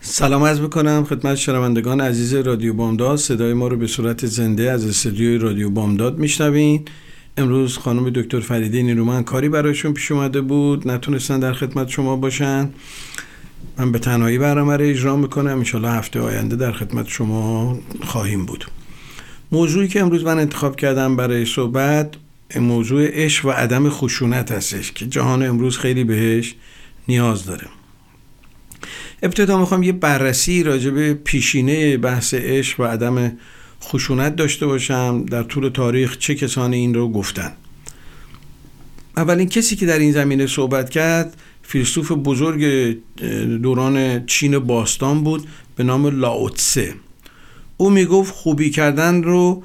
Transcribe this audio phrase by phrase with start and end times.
[0.00, 3.16] سلام از می‌کنم خدمت شنوندگان عزیز رادیو بامداد.
[3.16, 6.84] صدای ما رو به صورت زنده از استودیوی رادیو بامداد میشنوین.
[7.36, 10.88] امروز خانم دکتر فریده نیرومن کاری برایشون پیش اومده بود.
[10.88, 12.70] نتونستن در خدمت شما باشن.
[13.78, 15.58] من به تنهایی برنامه رو اجرا می‌کنم.
[15.58, 18.64] انشالله هفته آینده در خدمت شما خواهیم بود.
[19.52, 22.14] موضوعی که امروز من انتخاب کردم برای صحبت
[22.56, 26.54] موضوع عشق و عدم خشونت هستش که جهان امروز خیلی بهش
[27.08, 27.66] نیاز داره.
[29.22, 33.32] ابتدا می‌خوام یه بررسی راجع به پیشینه بحث عشق و عدم
[33.82, 35.24] خشونت داشته باشم.
[35.24, 37.52] در طول تاریخ چه کسانی این رو گفتن؟
[39.16, 42.96] اولین کسی که در این زمینه صحبت کرد فیلسوف بزرگ
[43.62, 46.94] دوران چین باستان بود به نام لاوتسه.
[47.76, 49.62] او می‌گفت خوبی کردن رو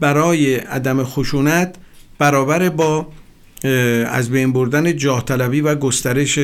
[0.00, 1.74] برای عدم خشونت
[2.18, 3.06] برابر با
[4.06, 6.38] از بین بردن جاه طلبی و گسترش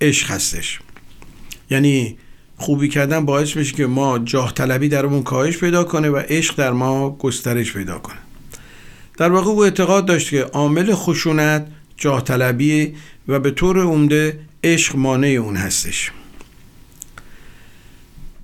[0.00, 0.80] عشق هستش.
[1.70, 2.16] یعنی
[2.56, 6.72] خوبی کردن باعث میشه که ما جاه طلبی درمون کاهش پیدا کنه و عشق در
[6.72, 8.18] ما گسترش پیدا کنه.
[9.16, 12.94] در واقع او اعتقاد داشت که عامل خشونت جاه طلبی
[13.28, 16.10] و به طور عمده عشق مانع اون هستش.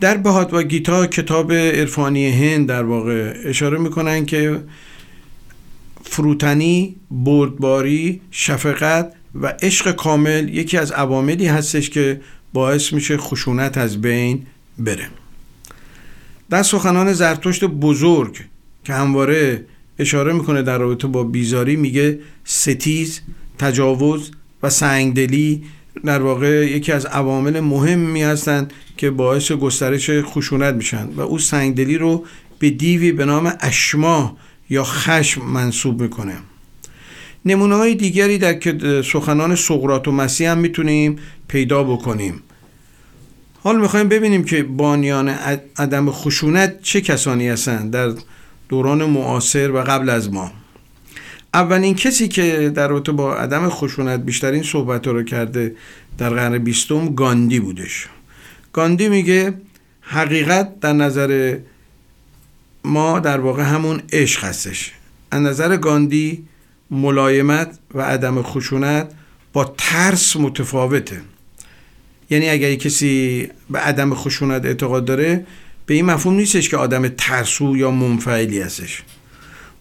[0.01, 4.61] در بهاد و گیتا کتاب عرفانی هند در واقع اشاره می‌کنن که
[6.03, 12.21] فروتنی، بردباری، شفقت و عشق کامل یکی از عواملی هستش که
[12.53, 14.47] باعث میشه خشونت از بین
[14.79, 15.09] بره.
[16.51, 18.37] در سخنان زرتشت بزرگ
[18.85, 19.65] که همواره
[19.99, 23.21] اشاره می‌کنه در رابطه با بیزاری میگه ستیز
[23.59, 24.31] تجاوز
[24.63, 25.63] و سنگدلی
[26.05, 31.99] در واقع یکی از عوامل مهمی هستند که باعث گسترش خشونت میشن و او سنگدلی
[31.99, 32.25] رو
[32.59, 34.37] به دیوی به نام اشما
[34.71, 36.37] یا خشم منصوب می‌کنه.
[37.45, 41.19] نمونه های دیگری در سخنان سقرات و مسیح هم می‌تونیم
[41.49, 42.43] پیدا بکنیم.
[43.63, 45.29] حال می‌خوایم ببینیم که بانیان
[45.77, 48.13] عدم خشونت چه کسانی هستند در
[48.69, 50.53] دوران معاصر و قبل از ما.
[51.55, 55.77] اولین کسی که در رابطه با عدم خشونت بیشترین صحبت رو کرده
[56.19, 58.09] در قرن بیستم گاندی بودش.
[58.73, 59.55] گاندی میگه
[60.01, 61.59] حقیقت در نظر
[62.85, 64.93] ما در واقع همون عشق هستش.
[65.31, 66.45] از نظر گاندی
[66.91, 69.13] ملایمت و عدم خشونت
[69.53, 71.21] با ترس متفاوته.
[72.31, 75.47] یعنی اگر کسی به عدم خشونت اعتقاد داره
[75.87, 79.03] به این مفهوم نیستش که آدم ترسو یا منفعلی هستش.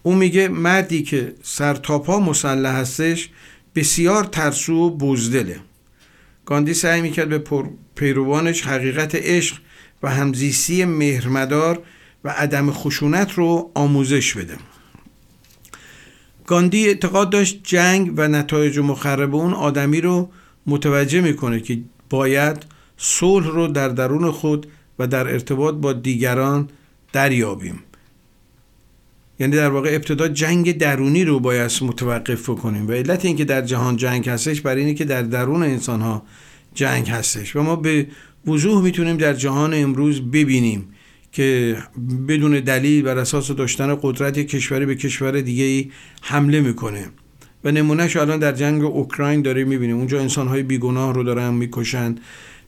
[0.02, 3.28] او میگه مردی که سر تا پا مسلح هستش
[3.74, 5.60] بسیار ترسو و بزدله.
[6.46, 7.62] گاندی سعی می‌کرد به
[7.94, 9.56] پیروانش حقیقت عشق
[10.02, 11.82] و همزیستی مهرمدار
[12.24, 14.56] و عدم خشونت رو آموزش بده.
[16.46, 20.30] گاندی اعتقاد داشت جنگ و نتایج مخرب اون آدمی رو
[20.66, 21.78] متوجه می‌کنه که
[22.10, 22.66] باید
[22.96, 24.66] صلح رو در درون خود
[24.98, 26.68] و در ارتباط با دیگران
[27.12, 27.80] دریابیم.
[29.38, 33.96] یعنی در واقع ابتدا جنگ درونی رو باید متوقف کنیم و علت اینکه در جهان
[33.96, 36.22] جنگ هستش برای اینه که در درون انسان ها
[36.74, 37.56] جنگ هستش.
[37.56, 38.06] و ما به
[38.46, 40.91] وضوح می‌تونیم در جهان امروز ببینیم.
[41.32, 41.76] که
[42.28, 45.90] بدون دلیل بر اساس داشتن قدرت کشوری به کشور دیگه ای
[46.22, 47.08] حمله می‌کنه.
[47.64, 49.96] و نمونهش الان در جنگ اوکراین داره می‌بینیم.
[49.96, 52.14] اونجا انسانهای بیگناه رو دارن می‌کشن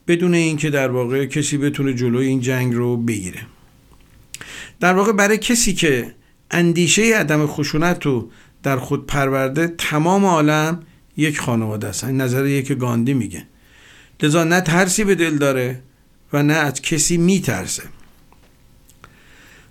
[0.08, 3.41] بدون اینکه در واقع کسی بتونه جلوی این جنگ رو بگیره.
[4.81, 6.14] در واقع برای کسی که
[6.50, 8.31] اندیشه عدم خشونت رو
[8.62, 10.81] در خود پرورده تمام عالم
[11.16, 12.05] یک خانواده است.
[12.05, 13.46] نظر یک گاندی میگه.
[14.22, 15.82] لذا نه ترسی به دل داره
[16.32, 17.82] و نه از کسی میترسه.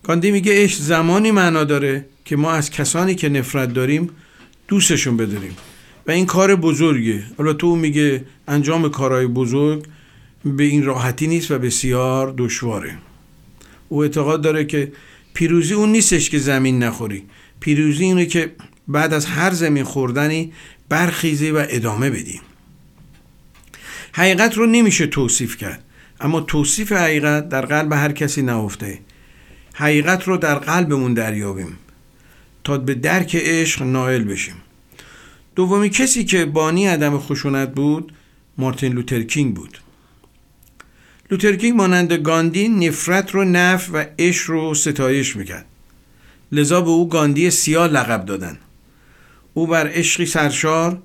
[0.03, 4.09] گاندی میگه عشق زمانی معنا داره که ما از کسانی که نفرت داریم
[4.67, 5.55] دوستشون بداریم
[6.07, 7.23] و این کار بزرگه.
[7.37, 9.83] حالا تو میگه انجام کارهای بزرگ
[10.45, 12.97] به این راحتی نیست و بسیار دشواره.
[13.89, 14.91] او اعتقاد داره که
[15.33, 17.23] پیروزی اون نیستش که زمین نخوری.
[17.59, 18.51] پیروزی اینه که
[18.87, 20.53] بعد از هر زمین خوردنی
[20.89, 22.41] برخیزی و ادامه بدی.
[24.11, 25.83] حقیقت رو نمیشه توصیف کرد.
[26.21, 28.99] اما توصیف حقیقت در قلب هر کسی نهفته.
[29.73, 31.77] حقیقت رو در قلبمون دریابیم
[32.63, 34.55] تا به درک عشق نائل بشیم.
[35.55, 38.13] دومی کسی که بانی عدم خشونت بود
[38.57, 39.77] مارتین لوترکینگ بود.
[41.31, 45.65] لوترکینگ مانند گاندی نفرت رو نفی و عشق رو ستایش می‌کرد.
[46.51, 48.57] لذا به او گاندی سیاه لقب دادن.
[49.53, 51.01] او بر عشقی سرشار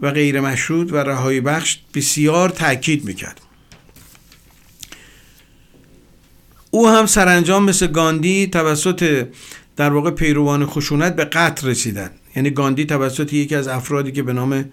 [0.00, 3.40] و غیر مشروط و رهایی بخش بسیار تاکید می‌کرد.
[6.74, 9.26] او هم سرانجام مثل گاندی توسط
[9.76, 12.10] در واقع پیروان خشونت به قتل رسیدن.
[12.36, 14.64] یعنی گاندی توسط یکی از افرادی که به نام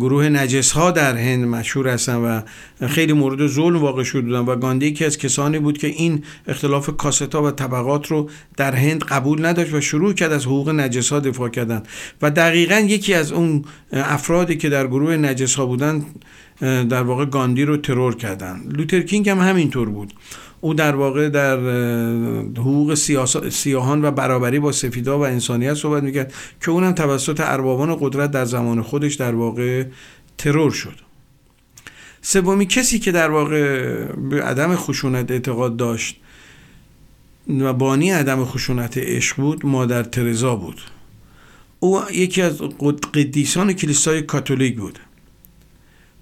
[0.00, 2.40] گروه نجس ها در هند مشهور هستن و
[2.86, 6.90] خیلی مورد ظلم واقع شده بودن و گاندی یکی از کسانی بود که این اختلاف
[6.96, 11.20] کاستا و طبقات رو در هند قبول نداشت و شروع کرد از حقوق نجس ها
[11.20, 11.82] دفاع کردن.
[12.22, 16.06] و دقیقا یکی از اون افرادی که در گروه نجس ها بودن
[16.60, 18.60] در واقع گاندی رو ترور کردن.
[18.68, 20.12] لوترکینگ هم همینطور بود.
[20.64, 21.58] او در واقع در
[22.56, 22.94] حقوق
[23.50, 28.44] سیاهان و برابری با سفیدا و انسانیت صحبت می‌کرد که اونم توسط اربابان قدرت در
[28.44, 29.84] زمان خودش در واقع
[30.38, 30.94] ترور شد.
[32.20, 36.20] سومی کسی که در واقع به عدم خشونت اعتقاد داشت
[37.60, 40.80] و بانی عدم خشونت عشق بود مادر ترزا بود.
[41.80, 42.62] او یکی از
[43.14, 44.98] قدیسان کلیسای کاتولیک بود.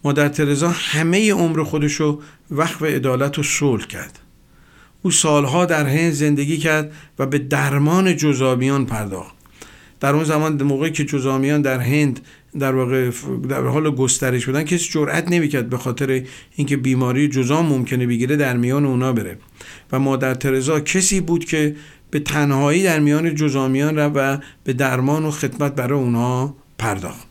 [0.04, 2.20] مادر ترزا همه عمر خودشو
[2.50, 4.18] وقف عدالت و صلح کرد.
[5.02, 9.34] او سالها در هند زندگی کرد و به درمان جزامیان پرداخت.
[10.00, 12.20] در اون زمان موقعی که جزامیان در هند
[12.58, 13.10] در واقع
[13.48, 16.22] در حال گسترش بودن کسی جرئت نمی‌کرد به خاطر
[16.56, 19.38] اینکه بیماری جزام ممکنه بگیره در میان اونا بره.
[19.92, 21.76] و مادر ترزا کسی بود که
[22.10, 27.26] به تنهایی در میان جزامیان را و به درمان و خدمت برای اونها پرداخت.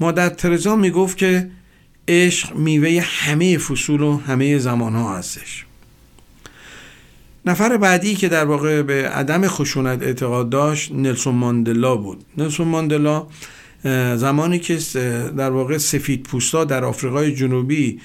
[0.00, 1.50] مادر ترزا می‌گفت که
[2.08, 5.67] عشق میوه همه فصول و همه زمان ها هستش.
[7.46, 12.24] نفر بعدی که در واقع به عدم خشونت اعتقاد داشت نلسون ماندلا بود.
[12.38, 13.26] نلسون ماندلا
[14.16, 14.78] زمانی که
[15.36, 18.00] در واقع سفید پوستا در آفریقای جنوبی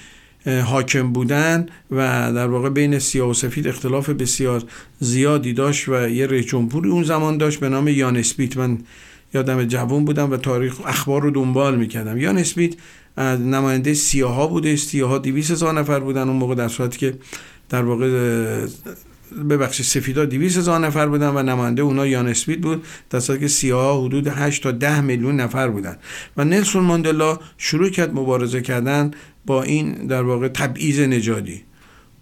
[0.64, 1.96] حاکم بودن و
[2.34, 4.62] در واقع بین سیاه و سفید اختلاف بسیار
[5.00, 8.56] زیادی داشت و یه رئیس جمهوری اون زمان داشت به نام یان اسپیت.
[8.56, 8.78] من
[9.34, 12.18] یادم جوان بودم و تاریخ اخبار رو دنبال می‌کردم.
[12.18, 12.74] یان اسپیت
[13.18, 14.76] نماینده سیاه ها بوده.
[14.76, 17.14] سیاه ها دیویس هزار نفر بودن اون موقع در صورتی که
[17.68, 18.08] در واقع
[19.50, 22.84] ببخشید سفیدا 200 هزار نفر بودن و نماینده اونا یان اسمیت بود.
[23.10, 25.96] در صورتی که سیاه حدود 8 تا 10 میلیون نفر بودن.
[26.36, 29.10] و نلسون ماندلا شروع کرد مبارزه کردن
[29.46, 31.62] با این در واقع تبعیض نژادی.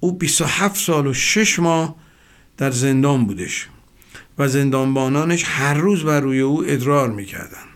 [0.00, 1.96] او 27 سال و 6 ماه
[2.56, 3.68] در زندان بودش
[4.38, 7.72] و زندانبانانش هر روز بر روی او ادرار می‌کردن.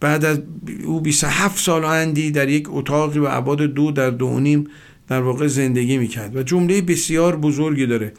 [0.00, 0.38] بعد از
[0.84, 4.66] او 27 سال اندی در یک اتاقی و عباد دو در دو نیم
[5.08, 8.12] در واقع زندگی می‌کرد و جمله بسیار بزرگی داره.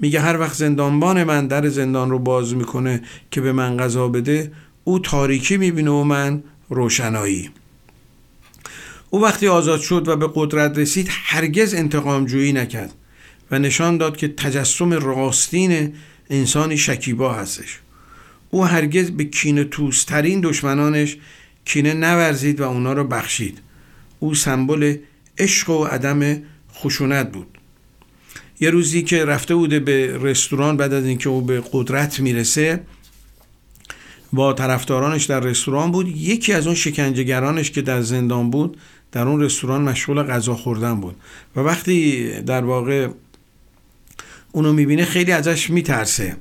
[0.00, 4.52] میگه هر وقت زندانبان من در زندان رو باز می‌کنه که به من غذا بده
[4.84, 7.50] او تاریکی می‌بینه و من روشنایی.
[9.10, 12.94] او وقتی آزاد شد و به قدرت رسید هرگز انتقام جویی نکرد
[13.50, 15.92] و نشان داد که تجسم راستین
[16.30, 17.78] انسانی شکیبا هستش.
[18.50, 21.16] او هرگز به کینه توسترین دشمنانش
[21.64, 23.58] کینه نورزید و اونا رو بخشید.
[24.20, 24.96] او سمبل
[25.38, 26.42] عشق و عدم
[26.74, 27.58] خشونت بود.
[28.60, 32.80] یه روزی که رفته بوده به رستوران بعد از اینکه او به قدرت می‌رسه
[34.32, 36.08] با طرفدارانش در رستوران بود.
[36.08, 38.76] یکی از اون شکنجهگرانش که در زندان بود
[39.12, 41.16] در اون رستوران مشغول غذا خوردن بود.
[41.56, 43.08] و وقتی در واقع
[44.52, 46.36] اونو می‌بینه خیلی ازش میترسه.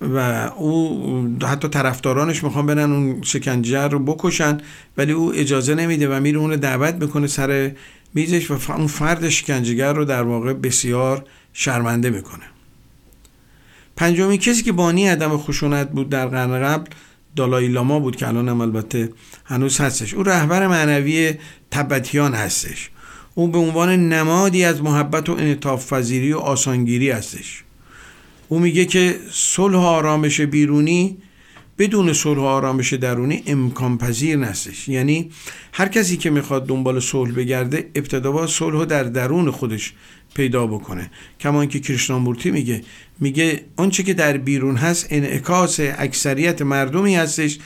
[0.00, 0.18] و
[0.56, 4.58] او حتی طرفدارانش می‌خوان برن اون شکنجه رو بکشن
[4.96, 7.72] ولی او اجازه نمیده و میره اون دعوت می‌کنه سر
[8.14, 12.44] میزش و اون فرد شکنجهگر رو در واقع بسیار شرمنده می‌کنه.
[13.96, 16.90] پنجمی کسی که بانی عدم خشونت بود در قرن قبل
[17.36, 19.12] دالای لاما بود که الان هم البته
[19.44, 20.14] هنوز هستش.
[20.14, 21.34] او رهبر معنوی
[21.70, 22.90] تبتیان هستش.
[23.34, 27.64] او به عنوان نمادی از محبت و انعطاف پذیری و آسانگیری هستش.
[28.48, 31.16] او میگه که صلح آرامش بیرونی
[31.78, 35.30] بدون صلح و آرامش درونی امکان پذیر نستش یعنی
[35.72, 39.92] هر کسی که می‌خواد دنبال صلح بگرده ابتدا با صلح در درون خودش
[40.34, 41.10] پیدا بکنه.
[41.40, 42.82] کما اینکه کریشنامورتی میگه
[43.20, 47.58] میگه آنچه که در بیرون هست انعکاس اکثریت مردمی هستش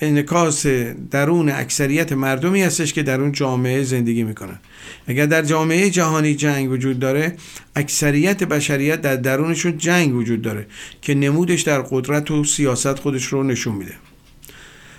[0.00, 0.66] انکاس
[1.10, 4.58] درون اکثریت مردمی هستش که در اون جامعه زندگی می‌کنن.
[5.06, 7.36] اگر در جامعه جهانی جنگ وجود داره
[7.76, 10.66] اکثریت بشریت در درونشون جنگ وجود داره
[11.02, 13.94] که نمودش در قدرت و سیاست خودش رو نشون میده.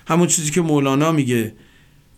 [0.07, 1.53] همون چیزی که مولانا میگه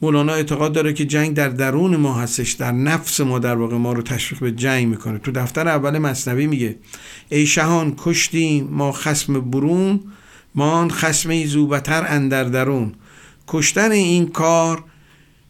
[0.02, 3.94] مولانا اعتقاد داره که جنگ در درون ما هستش در نفس ما در واقع ما
[3.94, 5.18] رو تشویق به جنگ می‌کنه.
[5.18, 6.76] تو دفتر اول مصنوی میگه
[7.30, 10.00] ای شهان کشتیم ما خسم برون
[10.56, 12.94] مان خسم زوبتر اندر درون.
[13.48, 14.84] کشتن این کار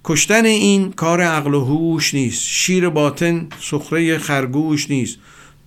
[0.03, 2.41] کشتن این کار عقل و هوش نیست.
[2.41, 5.17] شیر باطن سخره خرگوش نیست.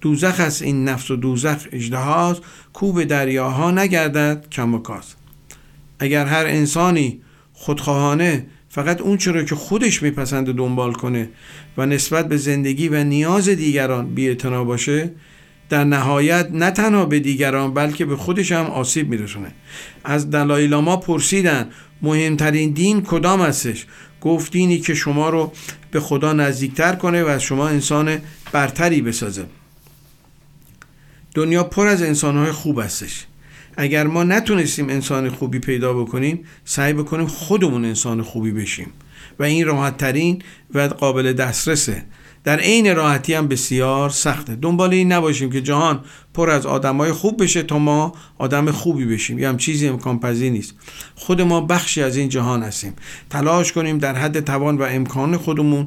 [0.00, 4.83] دوزخ از این نفس و دوزخ اجدهاست کوب دریاها نگردد کم و
[5.99, 7.21] اگر هر انسانی
[7.53, 11.29] خودخواهانه فقط اون چرا که خودش میپسند دنبال کنه
[11.76, 15.11] و نسبت به زندگی و نیاز دیگران بی باشه
[15.75, 19.52] در نهایت نه تنها به دیگران بلکه به خودش هم آسیب میرسونه.
[20.04, 21.71] از دلای لاما پرسیدن
[22.02, 23.87] مهمترین دین کدام هستش؟
[24.21, 25.52] گفت دینی که شما رو
[25.90, 28.19] به خدا نزدیکتر کنه و از شما انسان
[28.52, 29.47] برتری بسازه.
[31.35, 33.26] دنیا پر از انسانهای خوب هستش.
[33.76, 38.93] اگر ما نتونستیم انسان خوبی پیدا بکنیم سعی بکنیم خودمون انسان خوبی بشیم.
[39.38, 40.43] و این راحت ترین
[40.75, 42.04] و قابل دسترسه.
[42.45, 44.57] در عین راحتی هم بسیار سخته.
[44.57, 46.01] دنبال این نباشیم که جهان
[46.35, 49.39] پر از آدمای خوب بشه تا ما آدم خوبی بشیم.
[49.39, 50.75] یه هم چیزی امکان پذیر نیست.
[51.15, 52.93] خود ما بخشی از این جهان هستیم.
[53.31, 55.87] تلاش کنیم در حد توان و امکان خودمون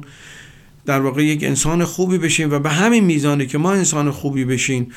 [0.86, 4.88] در واقع یک انسان خوبی بشیم و به همین میزانی که ما انسان خوبی بشیم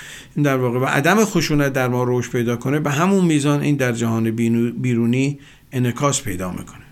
[0.44, 3.92] در واقع و عدم خشونت در ما روش پیدا کنه به همون میزان این در
[3.92, 4.32] جهان
[4.72, 5.40] بیرونی
[5.72, 6.91] انکاس پیدا می‌کنه.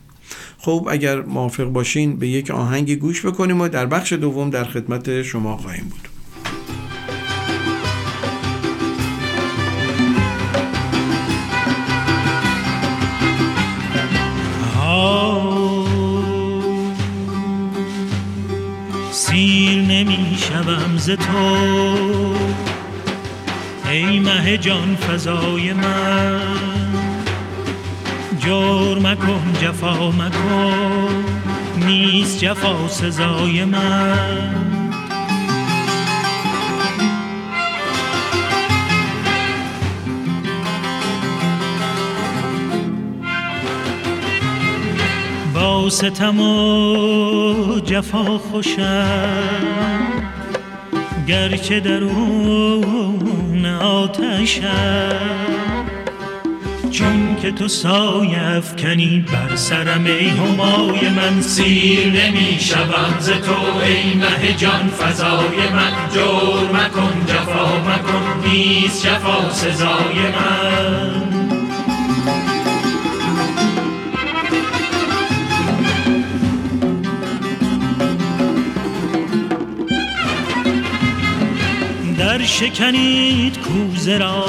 [0.62, 5.22] خب اگر موافق باشین به یک آهنگ گوش بکنیم و در بخش دوم در خدمت
[5.22, 6.10] شما خواهیم بود.
[19.12, 21.70] سیر نمی شوم ز تو.
[23.90, 26.89] ای مه جان فضای من.
[28.40, 31.26] جور مکن جفا مکن.
[31.86, 34.56] نیست جفا سزای من.
[45.54, 50.04] با ستم و جفا خوشم.
[51.28, 55.69] گرچه درون آتشم.
[57.00, 63.78] چون که تو سایه افکنی بر سرم ای همای من سیر نمی شوم ز تو
[63.86, 71.30] ای مه جان فضای من جور مکن جفا مکن نیست جفا سزای من.
[82.18, 84.46] در شکنید کوزه را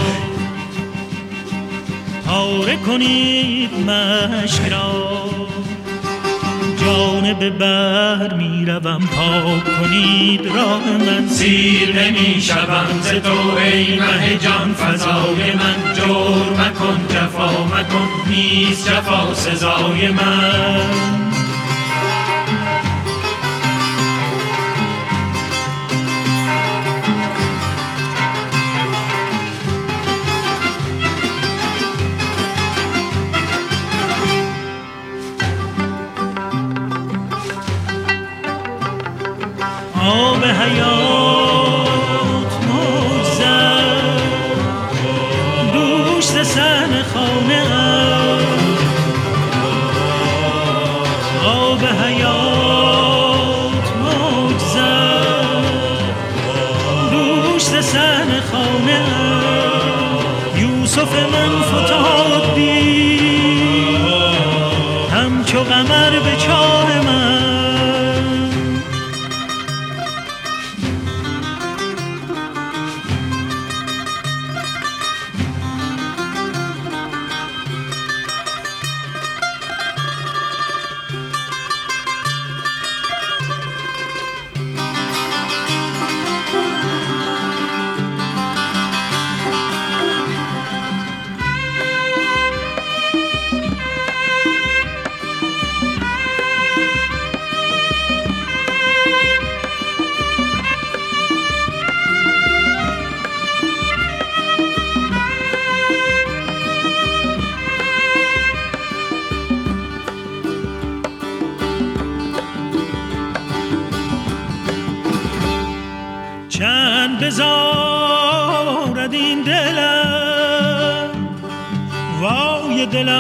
[2.51, 5.31] پاره کنید مشک را.
[6.81, 11.29] جانب بر می روم پاک کنید راه من.
[11.29, 14.75] سیر نمی شوم ز تو ای مه جان.
[14.75, 21.20] فضای من جور مکن جفا مکن نیست جفا سزای من.
[40.79, 41.00] آب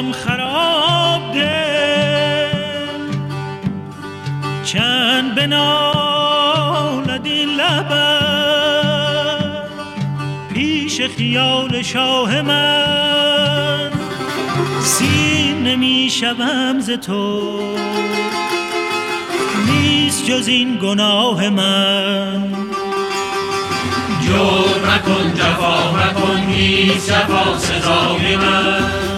[0.00, 2.48] دلم خراب دل.
[4.64, 7.60] چند بنالد این
[10.54, 13.90] پیش خیال شاه من.
[14.82, 17.60] سیر نمی شوم ز تو.
[19.66, 22.52] نیست جز این گناه من.
[24.20, 29.09] جور مکن جفا مکن نیست جفا سزای من.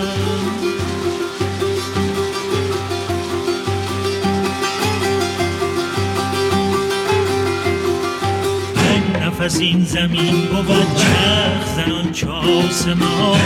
[9.52, 13.36] نفس این زمین بود چرخ زنان چاس ما.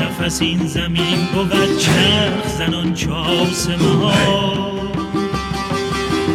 [0.00, 4.12] نفس این زمین بود چرخ زنان چاس ما.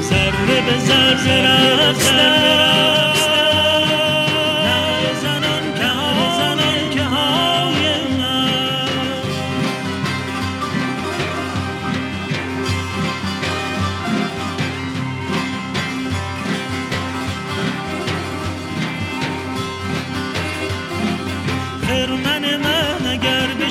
[0.01, 1.93] ذره به ذره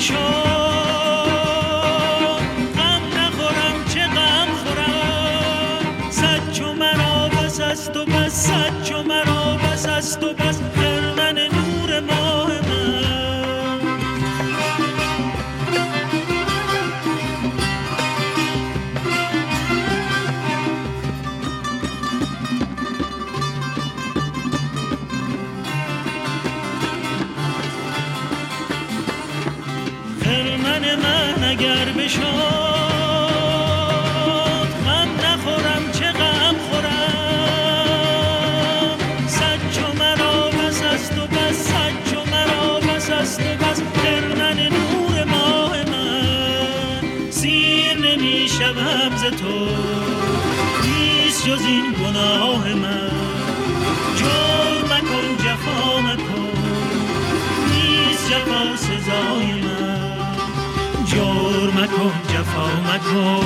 [0.01, 0.50] shore.
[32.11, 32.50] تو
[62.91, 63.45] مکن.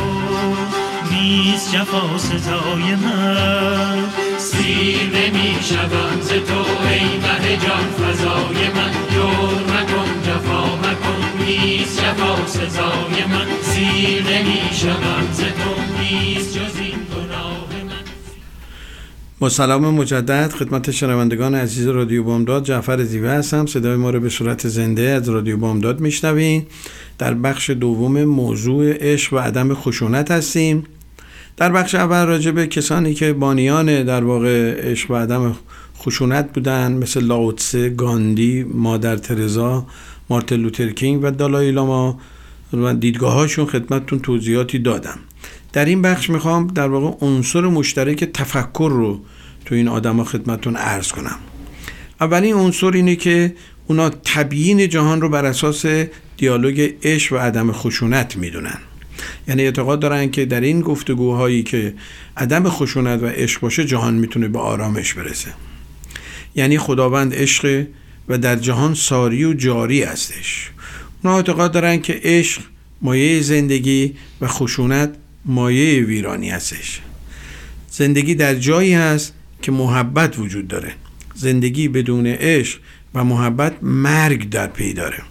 [1.11, 4.03] نیست جفا سزای من.
[4.37, 11.45] سیر نمی شوم ز تو ای مه جان فضای من جور مکن جفا مکن.
[11.45, 13.47] نیست جفا سزای من.
[13.61, 17.05] سیر نمی شوم ز تو نیست جز این
[19.39, 23.65] با سلام مجدد خدمت شنوندگان عزیز رادیو بامداد جعفر زیوه هستم.
[23.65, 26.65] صدای ما رو به صورت زنده از رادیو بامداد میشنوین.
[27.17, 30.83] در بخش دوم موضوع عشق و عدم خشونت هستیم.
[31.57, 35.55] در بخش اول راجع به کسانی که بانیان در واقع عشق و عدم
[35.97, 39.87] خشونت بودن مثل لاوتسه، گاندی، مادر ترزا،
[40.29, 42.19] مارتن لوترکینگ و دالای لاما
[42.73, 45.19] و دیدگاهاشون خدمتتون توضیحاتی دادم.
[45.73, 49.21] در این بخش می‌خوام در واقع عنصر مشترک تفکر رو
[49.65, 51.35] تو این آدم خدمتتون عرض کنم.
[52.21, 53.55] اولین عنصر اینه که
[53.87, 55.85] اونا تبیین جهان رو بر اساس
[56.37, 58.77] دیالوگ عشق و عدم خشونت می‌دونن.
[59.47, 61.93] یعنی اعتقاد دارن که در این گفتگوهایی که
[62.37, 65.49] عدم خشونت و عشق باشه جهان می‌تونه به آرامش برسه.
[66.55, 67.85] یعنی خداوند عشق
[68.27, 70.71] و در جهان ساری و جاری هستش.
[71.23, 72.61] اونا اعتقاد دارن که عشق
[73.01, 77.01] مایه زندگی و خشونت مایه ویرانی هستش.
[77.91, 80.93] زندگی در جایی هست که محبت وجود داره.
[81.35, 82.79] زندگی بدون عشق
[83.15, 85.21] و محبت مرگ در پی داره.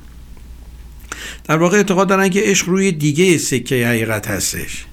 [1.44, 4.84] در واقع اعتقاد دارن که عشق روی دیگه سکه حقیقت هستش.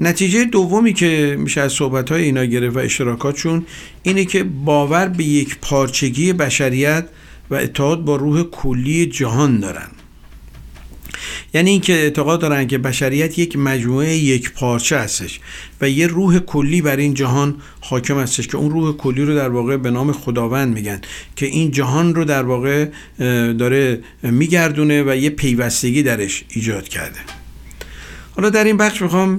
[0.00, 3.66] نتیجه دومی که میشه از صحبت های اینا گرفت و اشتراکاتشون
[4.02, 7.08] اینه که باور به یک پارچگی بشریت
[7.50, 9.88] و اتحاد با روح کلی جهان دارن.
[11.54, 15.40] یعنی اینکه اعتقاد دارن که بشریت یک مجموعه یک پارچه هستش
[15.80, 19.48] و یه روح کلی بر این جهان حاکم هستش که اون روح کلی رو در
[19.48, 21.00] واقع به نام خداوند میگن
[21.36, 22.88] که این جهان رو در واقع
[23.52, 27.18] داره میگردونه و یه پیوستگی درش ایجاد کرده.
[28.36, 29.38] حالا در این بخش می‌خوام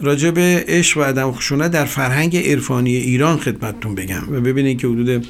[0.00, 4.86] راجع به عشق و عدم خشونت در فرهنگ عرفانی ایران خدمتتون بگم و ببینید که
[4.86, 5.26] حدود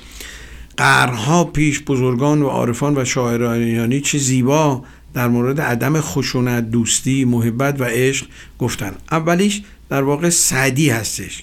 [0.76, 7.24] قرنها پیش بزرگان و عارفان و شاعران ایرانی چه زیبا در مورد عدم خشونت دوستی
[7.24, 8.26] محبت و عشق
[8.58, 8.92] گفتن.
[9.10, 11.42] اولیش در واقع سعدی هستش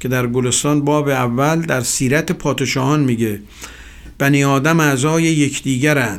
[0.00, 3.40] که در گلستان باب اول در سیرت پادشاهان میگه
[4.18, 6.18] بنی آدم اعضای یکدیگرن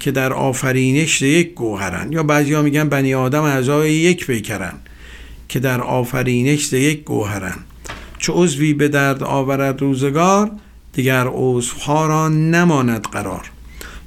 [0.00, 4.74] که در آفرینش یک گوهرن یا بعضی ها میگن بنی آدم اعضای یک پیکرن
[5.48, 7.56] که در آفرینش یک گوهرن
[8.18, 10.50] چه عضوی به درد آورد روزگار
[10.92, 13.50] دیگر عضوها را نماند قرار.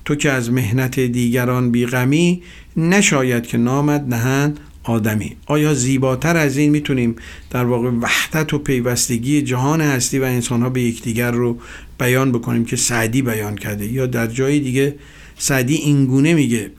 [0.07, 2.41] تو که از مهنت دیگران بیغمی
[2.77, 5.35] نشاید که نامد نهند آدمی.
[5.45, 7.15] آیا زیباتر از این می‌تونیم
[7.49, 11.57] در واقع وحدت و پیوستگی جهان هستی و انسان ها به یکدیگر رو
[11.99, 14.95] بیان بکنیم که سعدی بیان کرده؟ یا در جای دیگه
[15.37, 16.71] سعدی اینگونه میگه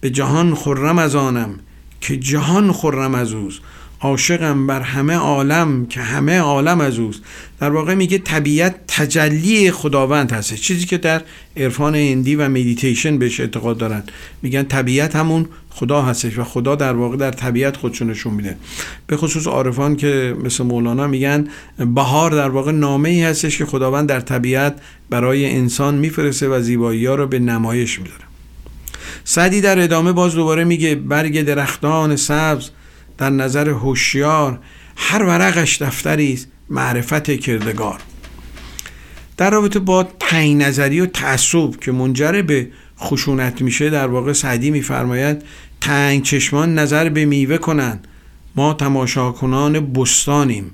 [0.00, 1.58] به جهان خرم از آنم
[2.00, 3.60] که جهان خرم از اوست.
[4.00, 7.20] عاشقم بر همه عالم که همه عالم از اوست.
[7.60, 11.22] در واقع میگه طبیعت تجلی خداوند هست چیزی که در
[11.56, 14.02] عرفان هندی و مدیتیشن بهش اعتقاد دارن.
[14.42, 18.56] میگن طبیعت همون خدا هستش و خدا در واقع در طبیعت خودشو نشون میده.
[19.06, 21.48] به خصوص عارفان که مثل مولانا میگن
[21.94, 24.80] بهار در واقع نامه ای هستش که خداوند در طبیعت
[25.10, 28.24] برای انسان میفرسته و زیبایی ها رو به نمایش میداره.
[29.24, 32.70] سعدی در ادامه باز دوباره میگه برگ درختان سبز
[33.18, 34.58] در نظر هوشیار
[34.96, 38.00] هر ورقش دفتری است معرفت کردگار.
[39.36, 42.68] در رابطه با تعیین نظری و تعصب که منجر به
[43.00, 45.42] خشونت میشه در واقع سعدی میفرماید
[45.80, 48.08] تنگ چشمان نظر به میوه کنند.
[48.56, 50.70] ما تماشاکنان بستانیم.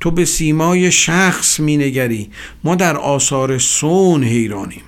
[0.00, 2.30] تو به سیمای شخص مینگری.
[2.64, 4.82] ما در آثار سون حیرانیم.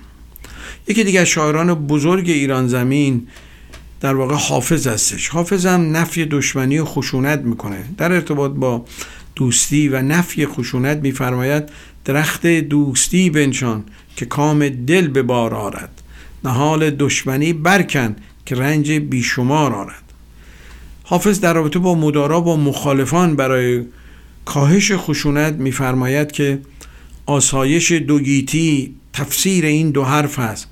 [0.87, 3.27] یکی دیگر شاعران بزرگ ایران زمین
[4.01, 5.27] در واقع حافظ هستش.
[5.27, 7.85] حافظ هم نفی دشمنی و خشونت می‌کنه.
[7.97, 8.85] در ارتباط با
[9.35, 11.63] دوستی و نفی خشونت میفرماید
[12.05, 13.83] درخت دوستی بنشان
[14.15, 16.01] که کام دل به بار آرد.
[16.43, 20.03] نهال دشمنی برکن که رنج بیشمار آرد.
[21.03, 23.85] حافظ در رابطه با مدارا با مخالفان برای
[24.45, 26.59] کاهش خشونت میفرماید که
[27.25, 30.67] آسایش دوگیتی تفسیر این دو حرف است.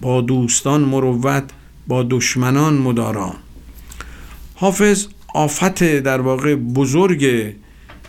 [0.00, 1.44] با دوستان مروت
[1.90, 3.34] با دشمنان مدارا.
[4.54, 7.54] حافظ آفت در واقع بزرگ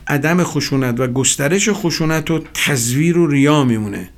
[0.08, 4.10] عدم خشونت و گسترش خشونت و تزویر و ریا میمونه.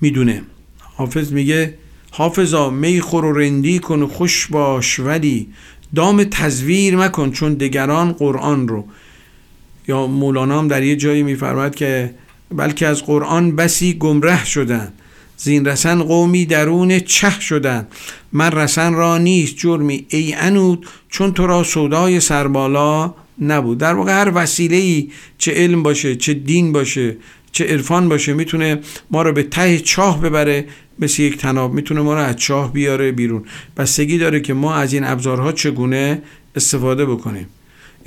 [0.00, 0.42] می‌دونه.
[0.80, 1.74] حافظ میگه
[2.10, 5.48] حافظا می خور و رندی کن و خوش باش ولی
[5.94, 8.84] دام تزویر مکن چون دگران قرآن رو.
[9.88, 12.14] یا مولانا هم در یه جایی میفرماد که
[12.54, 14.92] بلکه از قرآن بسی گمره شدن.
[15.38, 17.86] زین رسن قومی درون چه شدن؟
[18.32, 23.78] من رسن را نیست جرمی ای انود چون تو را سودای سربالا نبود.
[23.78, 27.16] در واقع هر وسیله ای چه علم باشه چه دین باشه
[27.52, 28.78] چه عرفان باشه می‌تونه
[29.10, 30.64] ما رو به ته چاه ببره
[30.98, 33.44] مثل یک تناب می‌تونه ما رو از چاه بیاره بیرون.
[33.76, 36.22] بستگی داره که ما از این ابزارها چگونه
[36.56, 37.46] استفاده بکنیم.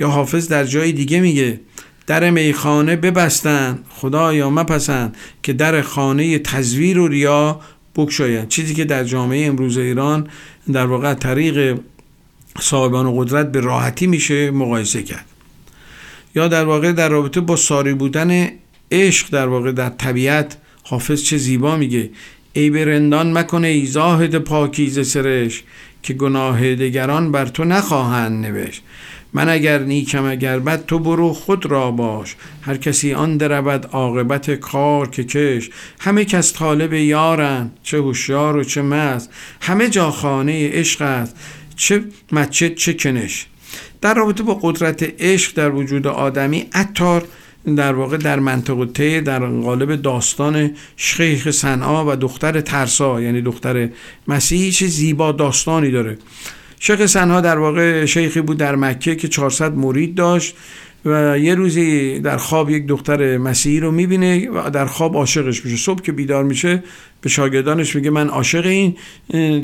[0.00, 1.60] یا حافظ در جای دیگه میگه
[2.06, 7.60] در میخانه ببستن خدایا مپسند که در خانه تزویر و ریا
[7.96, 10.28] بکشاید چیزی که در جامعه امروز ایران
[10.72, 11.78] در واقع طریق
[12.60, 15.26] صاحبان قدرت به راحتی میشه مقایسه کرد.
[16.34, 18.48] یا در واقع در رابطه با ساری بودن
[18.92, 22.10] عشق در واقع در طبیعت حافظ چه زیبا میگه.
[22.52, 25.62] ای برندان مکنه ای زاهد پاکیز سرش
[26.02, 28.82] که گناه دگران بر تو نخواهند نوشت.
[29.34, 32.36] من اگر نیکم اگر بد تو برو خود را باش.
[32.62, 35.70] هر کسی آن درود عاقبت کار که کش.
[36.00, 39.30] همه کس طالب یارن چه هوشیار و چه مست.
[39.60, 41.36] همه جا خانه عشق است
[41.76, 43.46] چه مسجد چه کنش.
[44.00, 47.24] در رابطه با قدرت عشق در وجود آدمی اتار
[47.76, 53.88] در واقع در منطقه ته در قالب داستان شیخ صنعا و دختر ترسا یعنی دختر
[54.28, 56.18] مسیحی چه زیبا داستانی داره.
[56.84, 60.56] شیخ سنها در واقع شیخی بود در مکه که 400 مرید داشت
[61.04, 65.76] و یه روزی در خواب یک دختر مسیحی رو می‌بینه و در خواب عاشقش میشه.
[65.76, 66.82] صبح که بیدار میشه
[67.20, 68.96] به شاگردانش میگه من عاشق این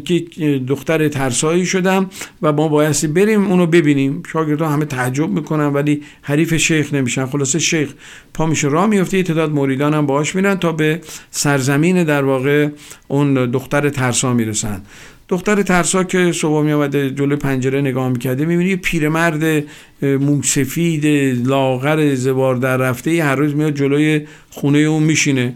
[0.04, 0.24] که
[0.68, 2.10] دختر ترسایی شدم
[2.42, 4.22] و ما بایستی بریم اونو ببینیم.
[4.32, 7.26] شاگردان همه تعجب می‌کنن ولی حریف شیخ نمیشن.
[7.26, 7.92] خلاصه شیخ
[8.34, 11.00] پا میشه راه میفته یه تعداد مریدان هم باهاش میرن تا به
[11.30, 12.68] سرزمین در واقع
[13.08, 14.82] اون دختر ترسا می‌رسن.
[15.28, 19.64] دختر ترسا که صبح می آمده جلو پنجره نگاه می‌کرده می‌بینی یه پیرمرد
[20.02, 21.06] موسفید
[21.46, 25.54] لاغر زبار در رفته هر روز میاد جلوی خونه اون میشینه.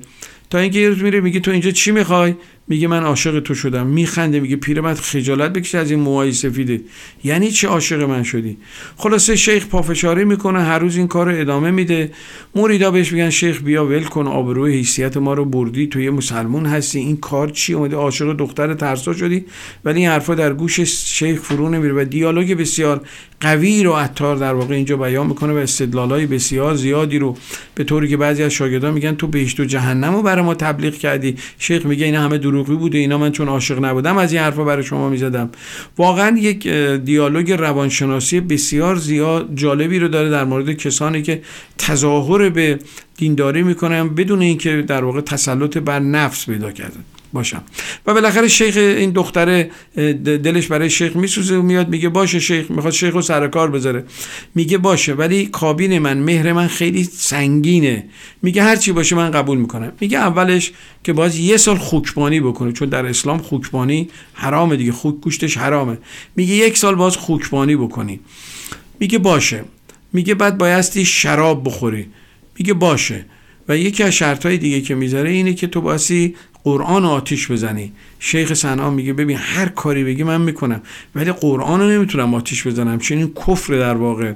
[0.50, 2.34] تا اینکه یه روز میره میگه تو اینجا چی می‌خوای؟
[2.68, 3.86] میگه من عاشق تو شدم.
[3.86, 6.80] میخنده میگه پیرمرد خجالت بکشه از این موهای سفیده.
[7.24, 8.56] یعنی چی عاشق من شدی؟
[8.96, 12.10] خلاصه شیخ پافشاری می‌کنه هر روز این کار ادامه میده.
[12.54, 16.66] مریدا بهش میگن شیخ بیا ول کن آبروی حیثیت ما رو بردی تو یه مسلمون
[16.66, 16.98] هستی.
[16.98, 19.44] این کار چی؟ اومده عاشق دختر ترسا شدی.
[19.84, 23.00] ولی این حرفا در گوش شیخ فرو نمیره و دیالوگ بسیار
[23.40, 27.36] قوی رو عطار در واقع اینجا بیان می‌کنه و استدلالای بسیار زیادی رو
[27.74, 31.36] به طوری که بعضی از شاگردان میگن تو بهشت و جهنم رو ما تبلیغ کردی.
[31.58, 34.82] شیخ میگه اینا همه دروغی بوده اینا من چون عاشق نبودم از این حرفا برای
[34.82, 35.50] شما می‌زدم.
[35.98, 36.68] واقعا یک
[37.04, 41.42] دیالوگ روانشناسی بسیار زیاد جالبی رو داره در مورد کسانی که
[41.78, 42.78] تظاهر به
[43.16, 47.04] دینداری می‌کنن بدون اینکه در واقع تسلط بر نفس پیدا کردن.
[47.32, 47.62] باشم.
[48.06, 49.70] و بالاخره شیخ این دختره
[50.24, 54.04] دلش برای شیخ میسوزه و میاد میگه باشه شیخ می‌خواد شیخ رو سر کار بذاره.
[54.54, 58.04] میگه باشه ولی کابین من مهر من خیلی سنگینه.
[58.42, 59.92] میگه هرچی باشه من قبول می‌کنم.
[60.00, 60.72] میگه اولش
[61.04, 65.98] که باز یه سال خوکبانی بکنه چون در اسلام خوکبانی حرامه دیگه خوک گوشتش حرامه.
[66.36, 68.20] میگه یک سال باز خوکبانی بکنی.
[69.00, 69.64] میگه باشه.
[70.12, 72.06] میگه بعد بایستی شراب بخوری.
[72.58, 73.24] میگه باشه.
[73.68, 77.92] و یکی از شرطهای دیگه که می‌ذاره اینه که تو باسی قرآن آتیش بزنی.
[78.18, 80.82] شیخ سنا میگه ببین هر کاری بگی من می‌کنم
[81.14, 82.98] ولی قرآن رو نمی‌تونم آتیش بزنم.
[82.98, 84.32] چون این کفر در واقع.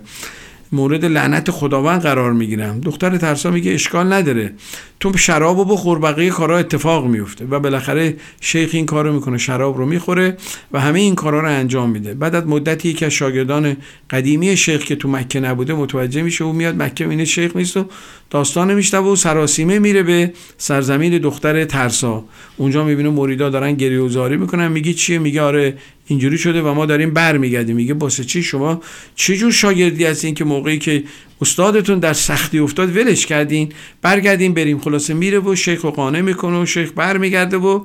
[0.72, 2.80] مورد لعنت خداوند قرار می‌گیرم.
[2.80, 4.52] دختر ترسا میگه اشکال نداره.
[5.00, 9.76] تو شراب و بخور بقیه کارا اتفاق میفته و بالاخره شیخ این کارو می‌کنه شراب
[9.78, 10.36] رو می‌خوره
[10.72, 12.14] و همه این کارا رو انجام میده.
[12.14, 13.76] بعد از مدتی یکی از شاگردان
[14.10, 17.86] قدیمی شیخ که تو مکه نبوده متوجه میشه و میاد مکه اینه شیخ نیست و
[18.30, 22.24] داستان میشته و سراسیمه میره به سرزمین دختر ترسا.
[22.56, 25.74] اونجا می‌بینه مریدا دارن گریه و زاری می‌کنن میگه چیه؟ میگه آره
[26.06, 27.76] اینجوری شده و ما داریم برمیگردیم.
[27.76, 28.80] میگه باسه چی؟ شما
[29.14, 31.04] چه جور شاگردی هستین که موقعی که
[31.40, 34.78] استادتون در سختی افتاد ولش کردین برگردین بریم.
[34.78, 37.84] خلاصه میره و شیخ و قانه می‌کنه و شیخ برمیگرده و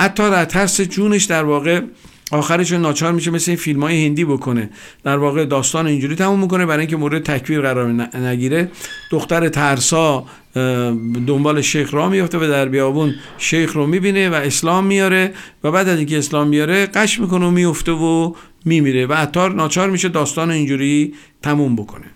[0.00, 1.80] حتی در ترس جونش در واقع
[2.30, 4.70] آخرش ناچار میشه مثل این فیلم های هندی بکنه.
[5.04, 8.70] در واقع داستان اینجوری تموم می‌کنه برای اینکه مورد تکبیر قرار نگیره.
[9.10, 10.24] دختر ترسا
[11.26, 15.32] دنبال شیخ را میفته و در بیابون شیخ رو می‌بینه و اسلام میاره
[15.64, 19.90] و بعد از اینکه اسلام میاره قش می‌کنه و میفته و میمیره و عطار ناچار
[19.90, 22.06] میشه داستان اینجوری تموم بکنه.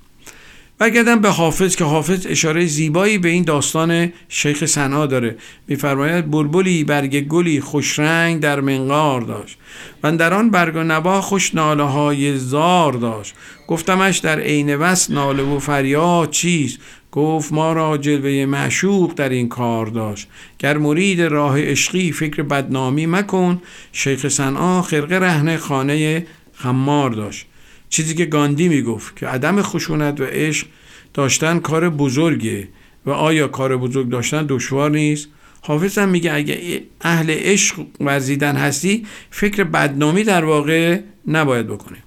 [0.78, 5.37] برگردم به حافظ که حافظ اشاره زیبایی به این داستان شیخ سنا داره.
[5.68, 9.58] میفرماید بلبلی برگ گلی خوش رنگ در منقار داشت.
[10.02, 13.34] و در آن برگ و نبا خوش ناله های زار داشت.
[13.68, 16.78] گفتمش در عین وس ناله و فریاد چیست؟
[17.12, 20.28] گفت ما را جلوه معشوق در این کار داشت.
[20.58, 23.62] گر مرید راه عشقی فکر بدنامی مکن.
[23.92, 27.46] شیخ سنا خرقه رهن خانه خمار داشت.
[27.94, 30.66] چیزی که گاندی می‌گفت که عدم خشونت و عشق
[31.14, 32.68] داشتن کار بزرگه
[33.07, 35.28] و آیا کار بزرگ داشتن دشوار نیست؟
[35.61, 41.98] حافظ هم میگه اگه اهل عشق ورزیدن هستی فکر بدنامی در واقع نباید بکنه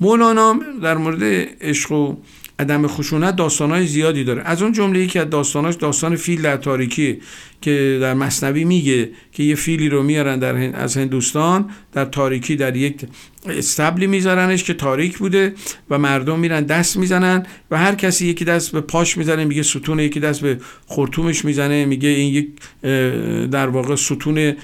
[0.00, 1.22] مولانا در مورد
[1.60, 2.16] عشق و
[2.58, 4.42] عدم خشونت داستانهای زیادی داره.
[4.42, 7.20] از اون جمله یکی از داستاناش داستان فیل در تاریکی
[7.62, 12.76] که در مصنوی میگه که یه فیلی رو میارن در از هندوستان در تاریکی در
[12.76, 12.96] یک
[13.46, 15.54] استبلی میذارنش که تاریک بوده
[15.90, 20.00] و مردم میرن دست می‌زنن و هر کسی یکی دست به پاش می‌زنه میگه ستون
[20.00, 22.48] یکی دست به خورتومش می‌زنه میگه این یک
[23.50, 24.54] در واقع ستون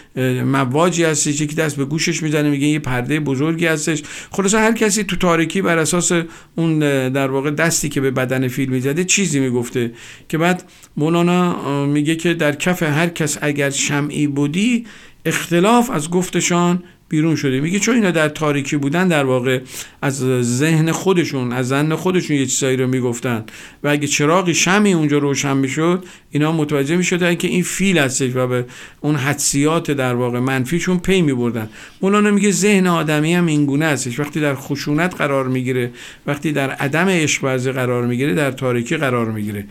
[0.42, 4.02] مواجی هستش یکی دست به گوشش می‌زنه میگه یه پرده بزرگی هستش.
[4.30, 6.12] خلاصا هر کسی تو تاریکی بر اساس
[6.54, 9.92] اون در واقع دستی که به بدن فیل می‌زده چیزی می‌گفته
[10.28, 10.64] که بعد
[10.96, 14.86] مولانا میگه که در کف هر کس اگر شمعی بودی
[15.26, 17.60] اختلاف از گفتشان بیرون شده.
[17.60, 19.60] میگه چون اینا در تاریکی بودن در واقع
[20.02, 23.44] از ذهن خودشون از زن خودشون یه چیزایی رو می‌گفتن.
[23.84, 28.46] و اگه چراغی شمی اونجا روشن می‌شد اینا متوجه می‌شدن که این فیل هستش و
[28.46, 28.64] به
[29.00, 31.68] اون حدسیات در واقع منفیشون پی میبردن.
[32.02, 34.20] مولانا میگه ذهن آدمی هم اینگونه هستش.
[34.20, 35.90] وقتی در خشونت قرار می‌گیره
[36.26, 39.64] وقتی در عدم عشق قرار می‌گیره در تاریکی قرار می‌گیره.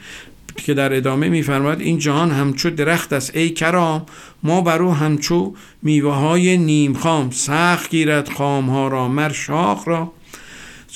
[0.62, 4.06] که در ادامه میفرماید این جهان همچو درخت است ای کرام
[4.44, 9.88] ما بر او همچو میوه های نیم خام سخت گیرد خام ها را مر شاخ
[9.88, 10.12] را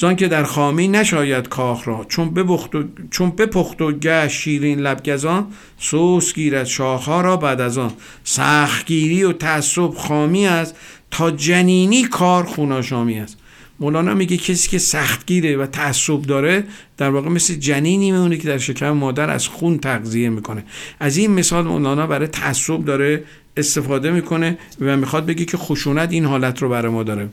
[0.01, 4.79] زان که در خامی نشاید کاخ را چون بپخت و, چون بپخت و گه شیرین
[4.79, 5.47] لبگزان
[5.77, 7.91] سوس گیرد ها را بعد از آن.
[8.23, 10.75] سختگیری و تعصب خامی است
[11.11, 13.37] تا جنینی کار خوناشامی است.
[13.81, 16.63] مولانا میگه کسی که سختگیره و تعصب داره
[16.97, 20.63] در واقع مثل جنینی میمونه که در شکم مادر از خون تغذیه می‌کنه.
[20.99, 23.23] از این مثال مولانا برای تعصب داره
[23.57, 27.29] استفاده می‌کنه و می‌خواد بگه که خشونت این حالت رو برای ما داره.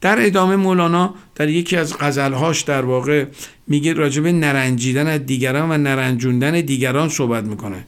[0.00, 3.24] در ادامه مولانا در یکی از غزلهاش در واقع
[3.66, 7.86] میگه راجب نرنجیدن از دیگران و نرنجوندن دیگران صحبت می‌کنه.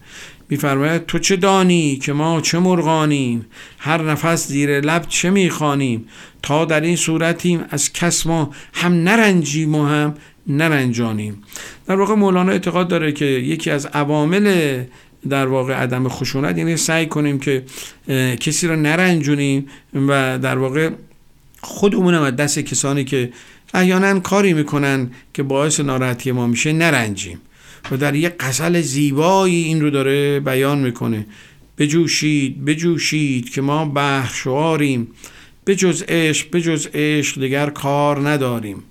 [0.49, 3.47] میفرماید تو چه دانی که ما چه مرغانیم؟
[3.79, 6.07] هر نفس زیر لب چه می‌خوانیم؟
[6.45, 10.15] تا در این صورتیم از کس ما هم نرنجیم و هم
[10.47, 11.43] نرنجانیم.
[11.87, 14.83] در واقع مولانا اعتقاد داره که یکی از عوامل
[15.29, 17.65] در واقع عدم خشونت یعنی سعی کنیم که
[18.41, 20.91] کسی رو نرنجونیم و در واقع
[21.61, 23.31] خودمون از دست کسانی که
[23.75, 27.41] احیانا کاری می‌کنن که باعث ناراحتی ما میشه نرنجیم.
[27.91, 31.27] و در یک قسل زیبایی این رو داره بیان می‌کنه.
[31.79, 33.85] بجوشید بجوشید که ما
[35.67, 38.83] بخشواریم بجز عشق بجز عشق دیگر کار نداریم.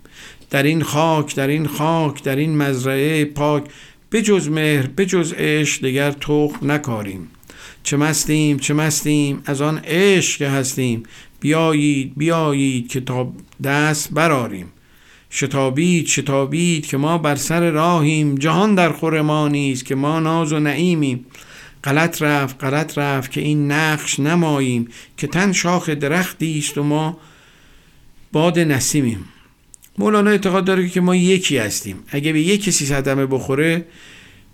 [0.50, 3.64] در این خاک در این خاک در این مزرعه پاک
[4.12, 7.28] بجز مهر بجز عشق دیگر تخم نکاریم.
[7.84, 11.04] چه مستیم چه مستیم از آن عشق که هستیم
[11.40, 13.34] بیایید بیایید که تا
[13.64, 14.66] دست براریم
[15.32, 20.54] شتابید شتابید که ما بر سر راهیم جهان در خور ما نیست که ما ناز
[20.54, 21.26] و نعیمیم.
[21.84, 27.18] غلط رفت غلط رفت که این نقش نماییم که تن شاخ درختی است و ما
[28.32, 29.26] باد نسیمیم.
[29.98, 31.96] مولانا اعتقاد داره که ما یکی هستیم.
[32.08, 33.86] اگه به یک کسی صدمه بخوره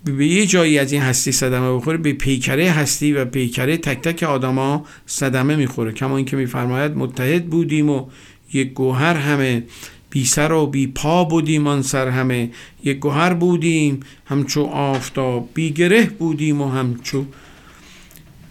[0.04, 4.22] به یه جایی از این هستی صدمه بخوره به پیکره هستی و پیکره تک تک
[4.22, 5.92] آدما صدمه می‌خوره.
[5.92, 8.06] کما اینکه میفرماید متحد بودیم و
[8.52, 9.62] یک گوهر همه
[10.10, 12.50] بی سر و بی پا بودیم آن سر همه
[12.84, 17.24] یک گوهر بودیم همچو آفتاب بی گره بودیم و همچو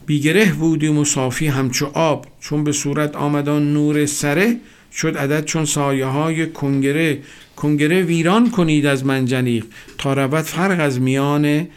[0.06, 2.26] بی گره بودیم و صافی همچو آب.
[2.39, 4.58] چون به صورت آمدان نور سره
[4.93, 7.19] شد عدد چون سایه های کنگره.
[7.56, 9.65] کنگره ویران کنید از منجنیق
[9.98, 11.67] تا رود فرق از میان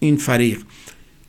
[0.00, 0.58] این فریق.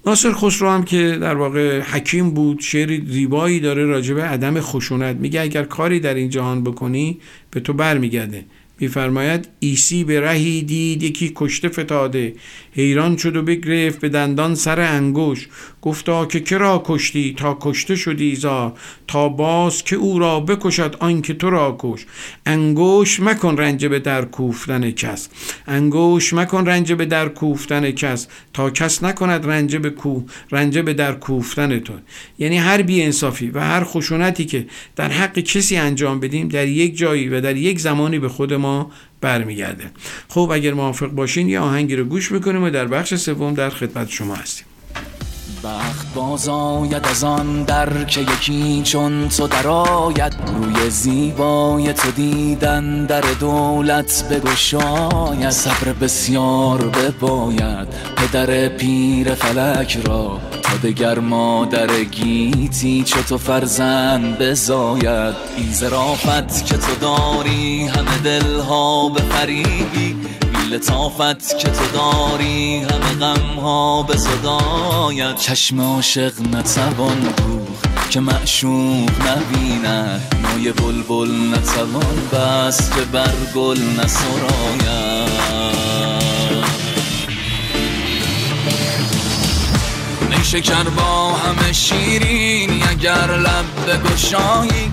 [0.05, 5.15] ناصر خسرو هم که در واقع حکیم بود شعری زیبایی داره راجع به عدم خشونت.
[5.15, 7.19] میگه اگر کاری در این جهان بکنی
[7.51, 8.45] به تو برمیگرده.
[8.79, 12.33] میفرماید عیسی به رهی دید یکی کشته فتاده.
[12.71, 15.47] حیران شد و بگرفت به دندان سر انگشت
[15.81, 18.73] گفتا که کرا کشتی؟ تا کشته شدی زار
[19.07, 22.05] تا باز که او را بکشد آنکه تو را کشت.
[22.45, 25.29] انگشت مکن رنج به در کوفتن کس.
[25.67, 28.27] انگشت مکن رنج به در کوفتن کس.
[28.53, 31.93] تا کس نکند رنج به کو رنج به در کوفتن تو.
[32.39, 34.65] یعنی هر بی انصافی و هر خشونتی که
[34.95, 38.91] در حق کسی انجام بدیم در یک جایی و در یک زمانی به خود ما
[39.21, 39.91] برمیگرده.
[40.29, 44.09] خب اگر موافق باشین یه آهنگی رو گوش می‌کنیم و در بخش سوم در خدمت
[44.09, 44.70] شما هستیم.
[45.63, 50.33] بخت باز آید از آن در که یکی چون تو درآید.
[50.55, 55.49] روی زیبای تو دیدن در دولت بگشاید.
[55.49, 60.39] صبر بسیار بباید پدر پیر فلک را.
[60.63, 65.35] تا دگر مادر گیتی چو تو فرزند بزاید.
[65.57, 70.20] این زرافت که تو داری همه دلها به فریبی.
[70.71, 75.35] لطافت که تو داری همه غم ها به صدایت.
[75.35, 77.77] چشم عاشق نتوان بود
[78.09, 80.35] که معشوق نبیند.
[80.43, 83.77] نوی بلبل نتوان بس که بر گل
[90.51, 94.91] شکر با همه شیرینی اگر لب بگشایی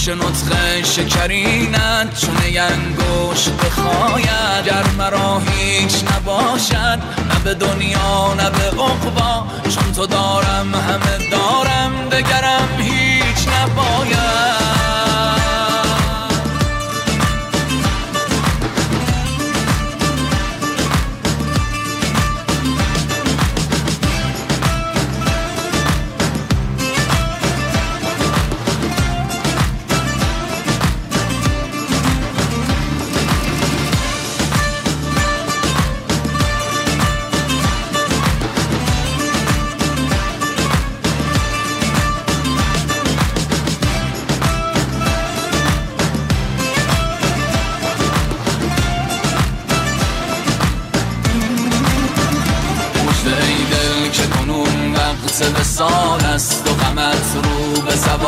[0.00, 8.82] پیش نطق شکرینت چون ینگوش بخواید گر مرا هیچ نباشد نه به دنیا نه به
[8.82, 9.46] عقبا.
[9.62, 15.09] چون تو دارم همه دارم دگرم هیچ نباید.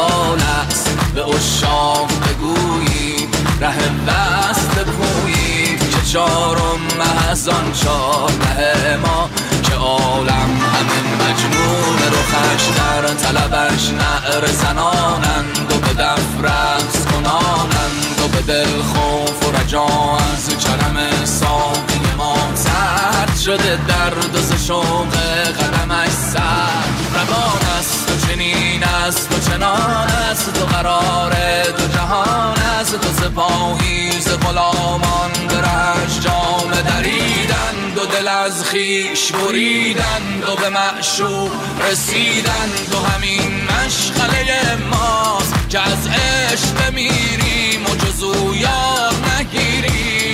[0.03, 0.89] زوال است.
[1.15, 3.29] به اشاق بگویی.
[3.61, 9.31] ره بست پویی که چارم محزان چار ما.
[9.63, 18.29] که عالم همه مجنون رخش در طلبش نعر زنانند و به دف رقص کنانند و
[18.29, 19.87] به دل خوف و رجا
[20.35, 22.37] از کرم ساقی ما.
[22.65, 26.83] ترد شده درد و شوق قدمش سر
[27.15, 28.12] روان است.
[28.33, 36.21] چنین است و چنان است و قرار دو جهان است و سپاهی ز غلامان برش
[36.21, 41.53] جام دریدند و دل از خیش بریدند و به معشوق
[41.91, 50.32] رسیدند و همین مشغله ماست که از عشق بمیریم و جزو یاد نگیریم.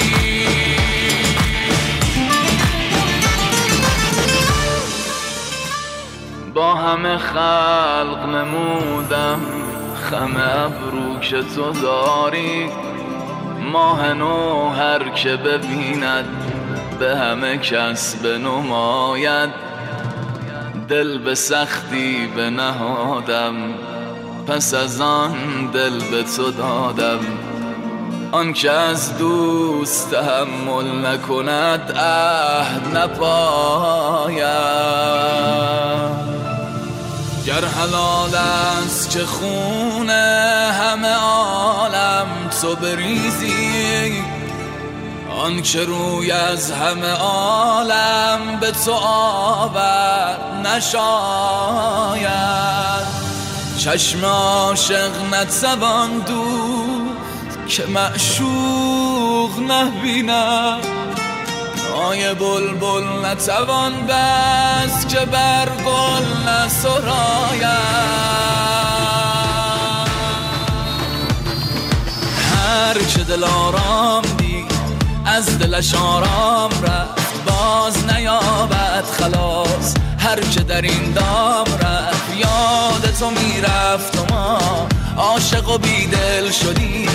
[6.59, 9.41] با همه خلق نمودم
[10.11, 12.71] خم ابرو که تو داری.
[13.73, 16.25] ماه نو هر که ببیند
[16.99, 19.51] به همه کس بنماید.
[20.89, 23.55] دل به سختی به نهادم
[24.47, 27.21] پس از آن دل به تو دادم.
[28.33, 34.49] آن که از دوست تحمل نکند عهد نپاید.
[37.49, 42.27] گر حلال است که خونه همه عالم
[42.63, 44.23] تو بریزی
[45.31, 52.29] آن که روی از همه عالم به تو آور نشاید.
[53.79, 57.17] چشم عاشق نتوان دود
[57.69, 60.98] که معشوق نبینم
[61.99, 67.65] آی بلبل نتوان بس که بر گل نسراید.
[72.53, 74.73] هر که دل آرام دید
[75.27, 77.45] از دلش آرام رفت.
[77.47, 82.37] باز نیابد خلاص هر که در این دام رفت.
[82.37, 84.59] یاد تو می‌رفت و ما
[85.17, 87.09] عاشق و بیدل شدی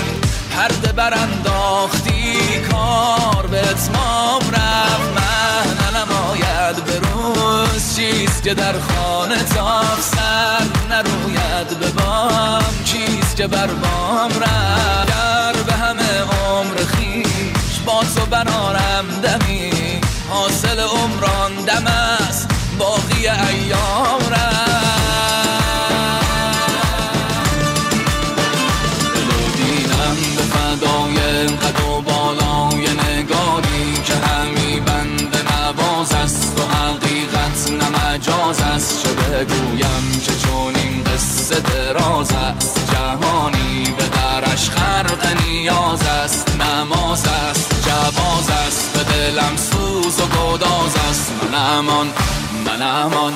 [0.56, 2.34] پرده برانداختی
[2.72, 4.43] کار به اتمام
[8.04, 12.64] چیست که در خانه تاف سر؟ نروید به بام.
[12.86, 20.02] چیست که بر بام رفت؟ گر به همه عمر خیش با تو برارم دمی.
[20.30, 22.03] حاصل عمران دم
[42.24, 42.92] دراز است.
[42.92, 46.62] جهانی به درش خرق نیاز است.
[46.62, 47.88] نماز است.
[47.88, 48.94] جواز است.
[48.94, 51.32] به دلم سوز و گداز است.
[51.52, 51.86] من
[52.66, 53.34] منم آن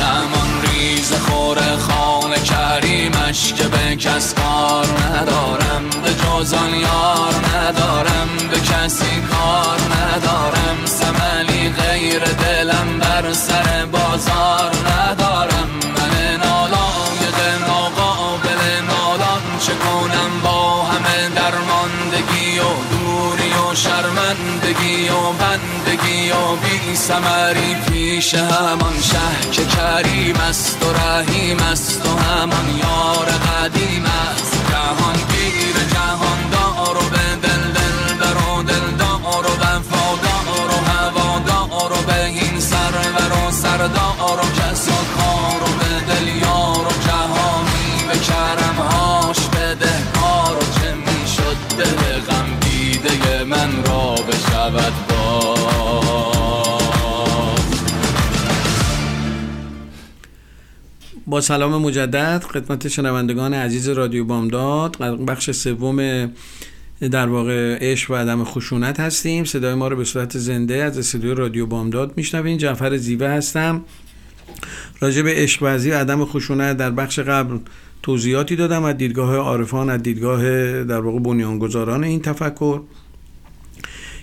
[0.00, 5.90] منم آن ریز خور خانه کریمش که به کس کار ندارم.
[6.02, 8.28] به جزان یار ندارم.
[8.50, 10.78] به کسی کار ندارم.
[10.84, 15.21] سملی غیر دلم بر سر بازار ندارم.
[26.56, 34.04] بی سمری پیش همان شه که کریم است و رحیم است و همان یار قدیم
[34.04, 34.52] است.
[34.70, 40.90] جهان گیر جهان دار و به دل دل بر و دل دار و وفادار و
[40.90, 46.86] هوادار و به این سرور و سردار و کس و کار و به دل یار
[46.86, 49.92] و جهانی به کرم هاش بده.
[50.20, 55.11] کار و چه می‌شد دل غم دیده من را بشود.
[61.32, 64.96] با سلام مجدد خدمت شنوندگان عزیز رادیو بامداد.
[64.98, 66.26] بخش سوم
[67.00, 69.44] در واقع عشق و عدم خشونت هستیم.
[69.44, 72.58] صدای ما رو به صورت زنده از استودیو رادیو بامداد میشنوین.
[72.58, 73.84] جعفر زیوه هستم.
[75.00, 77.58] راجع به عشق و عدم خشونت در بخش قبل
[78.02, 78.84] توضیحاتی دادم.
[78.84, 80.42] از دیدگاه عارفان از دیدگاه
[80.84, 82.80] در واقع بنیانگذاران این تفکر.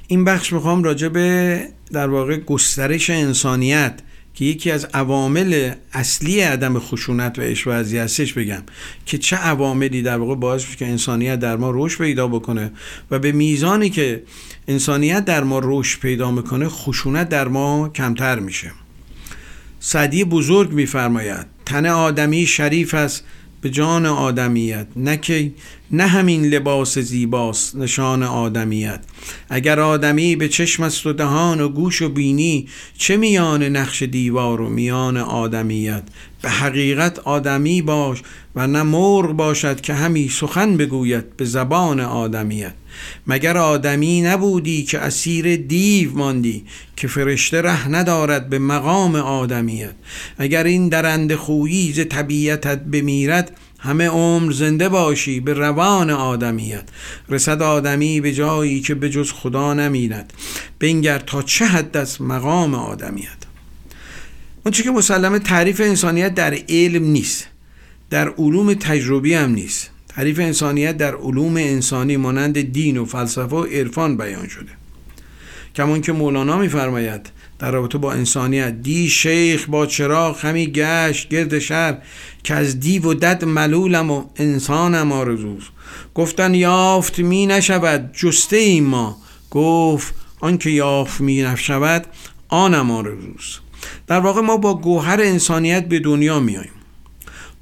[0.07, 3.99] این بخش می‌خوام راجع به در واقع گسترش انسانیت
[4.39, 8.63] که یکی از عوامل اصلی عدم خشونت و اشوازی هستش بگم
[9.05, 12.71] که چه عواملی در واقع باعث میشه که انسانیت در ما رشد پیدا بکنه
[13.11, 14.23] و به میزانی که
[14.67, 18.71] انسانیت در ما رشد پیدا می‌کنه خشونت در ما کمتر میشه.
[19.79, 23.23] سعدی بزرگ میفرماید تن آدمی شریف است
[23.61, 25.51] به جان آدمیت نه که
[25.91, 28.99] نه همین لباس زیباست نشان آدمیت.
[29.49, 34.61] اگر آدمی به چشم است و دهان و گوش و بینی چه میان نقش دیوار
[34.61, 36.03] و میان آدمیت؟
[36.41, 38.21] به حقیقت آدمی باش
[38.55, 42.73] و نه مرغ باشد که همی سخن بگوید به زبان آدمیت.
[43.27, 49.95] مگر آدمی نبودی که اسیر دیو ماندی که فرشته ره ندارد به مقام آدمیت؟
[50.37, 56.83] اگر این درند خویی ز طبیعتت بمیرد همه عمر زنده باشی به روان آدمیت.
[57.29, 60.33] رسد آدمی به جایی که به جز خدا نمیرد.
[60.79, 63.37] بنگر تا چه حد از مقام آدمیت؟
[64.65, 67.47] اون که مسلمه تعریف انسانیت در علم نیست.
[68.09, 69.89] در علوم تجربی هم نیست.
[70.19, 74.71] تعریف انسانیت در علوم انسانی مانند دین و فلسفه و عرفان بیان شده.
[75.75, 81.59] کمان که مولانا میفرماید در رابطه با انسانیت دی شیخ با چراغ همی گشت گرد
[81.59, 81.97] شهر
[82.43, 85.63] که از دیو و دد ملولم و انسانم آرزوز
[86.15, 89.17] گفتن یافت می نشود جسته ای ما.
[89.51, 92.05] گفت آنکه یافت می نشود
[92.49, 93.59] آنم آرزوز
[94.07, 96.78] در واقع ما با گوهر انسانیت به دنیا میاییم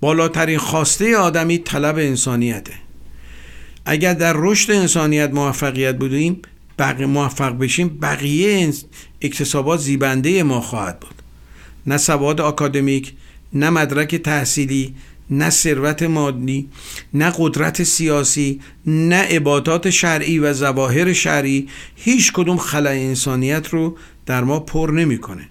[0.02, 2.74] بالاترین خواسته آدمی طلب انسانیته.
[3.86, 6.42] اگر در رشد انسانیت موفقیت بودیم
[6.80, 8.74] بقیه موفق بشیم بقیه
[9.22, 11.16] اکتسابات زیبنده ما خواهد بود.
[11.88, 13.14] نه سواد آکادمیک
[13.54, 14.96] نه مدرک تحصیلی
[15.30, 16.70] نه ثروت مادی
[17.14, 21.68] نه قدرت سیاسی نه عبادات شرعی و ظواهر شرعی.
[21.96, 25.50] هیچ کدوم خلای انسانیت رو در ما پر نمی‌کنه.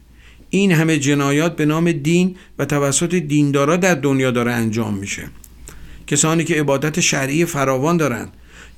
[0.51, 5.28] این همه جنایات به نام دین و توسط دیندارا در دنیا داره انجام میشه.
[6.07, 8.28] کسانی که عبادت شرعی فراوان دارن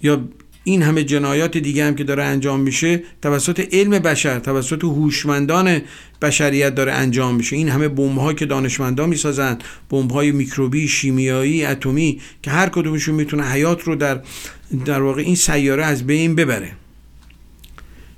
[0.02, 0.28] یا
[0.64, 5.80] این همه جنایات دیگه هم که داره انجام میشه توسط علم بشر توسط هوشمندان
[6.22, 7.56] بشریت داره انجام میشه.
[7.56, 9.58] این همه بمب ها که دانشمندان می‌سازن
[9.90, 14.20] بمب های میکروبی شیمیایی اتمی که هر کدومشون می‌تونه حیات رو در
[14.84, 16.72] در واقع این سیاره از بین ببره.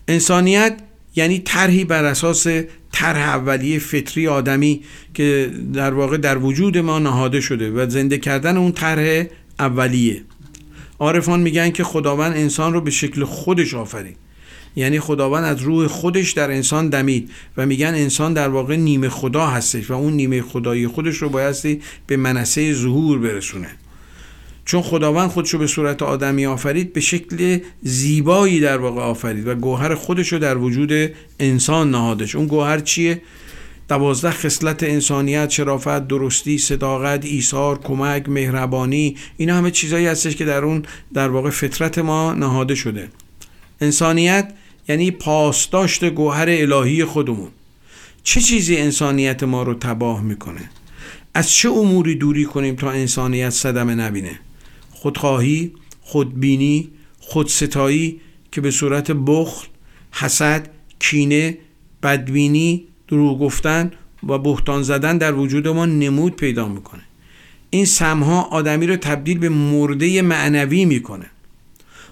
[0.08, 0.76] انسانیت
[1.16, 2.46] یعنی طرحی بر اساس
[2.92, 4.80] طرح اولیه فطری آدمی
[5.14, 9.26] که در واقع در وجود ما نهاده شده و زنده کردن اون طرح
[9.58, 10.22] اولیه.
[10.98, 14.16] عارفان میگن که خداوند انسان رو به شکل خودش آفرید
[14.76, 19.46] یعنی خداوند از روح خودش در انسان دمید و میگن انسان در واقع نیمه خدا
[19.46, 23.68] هستش و اون نیمه خدایی خودش رو بایستی به منصه ظهور برسونه.
[24.64, 29.94] چون خداوند خودشو به صورت آدمی آفرید به شکل زیبایی در واقع آفرید و گوهر
[29.94, 32.34] خودشو در وجود انسان نهادش.
[32.34, 33.22] اون گوهر چیه؟
[33.88, 40.64] دوازده خصلت انسانیت شرافت درستی صداقت ایثار کمک مهربانی اینا همه چیزایی هستش که در
[40.64, 40.82] اون
[41.14, 43.08] در واقع فطرت ما نهاده شده.
[43.80, 44.52] انسانیت
[44.88, 47.48] یعنی پاسداشت گوهر الهی خودمون.
[48.22, 50.70] چه چیزی انسانیت ما رو تباه می‌کنه؟
[51.34, 54.40] از چه اموری دوری کنیم تا انسانیت صدمه نبینه؟
[55.00, 56.90] خودخواهی خودبینی
[57.20, 58.20] خودستایی
[58.52, 59.66] که به صورت بخل
[60.12, 61.58] حسد کینه
[62.02, 63.90] بدبینی دروغ گفتن
[64.28, 67.02] و بهتان زدن در وجود ما نمود پیدا می‌کنه.
[67.70, 71.26] این سمها آدمی رو تبدیل به مرده معنوی می‌کنه.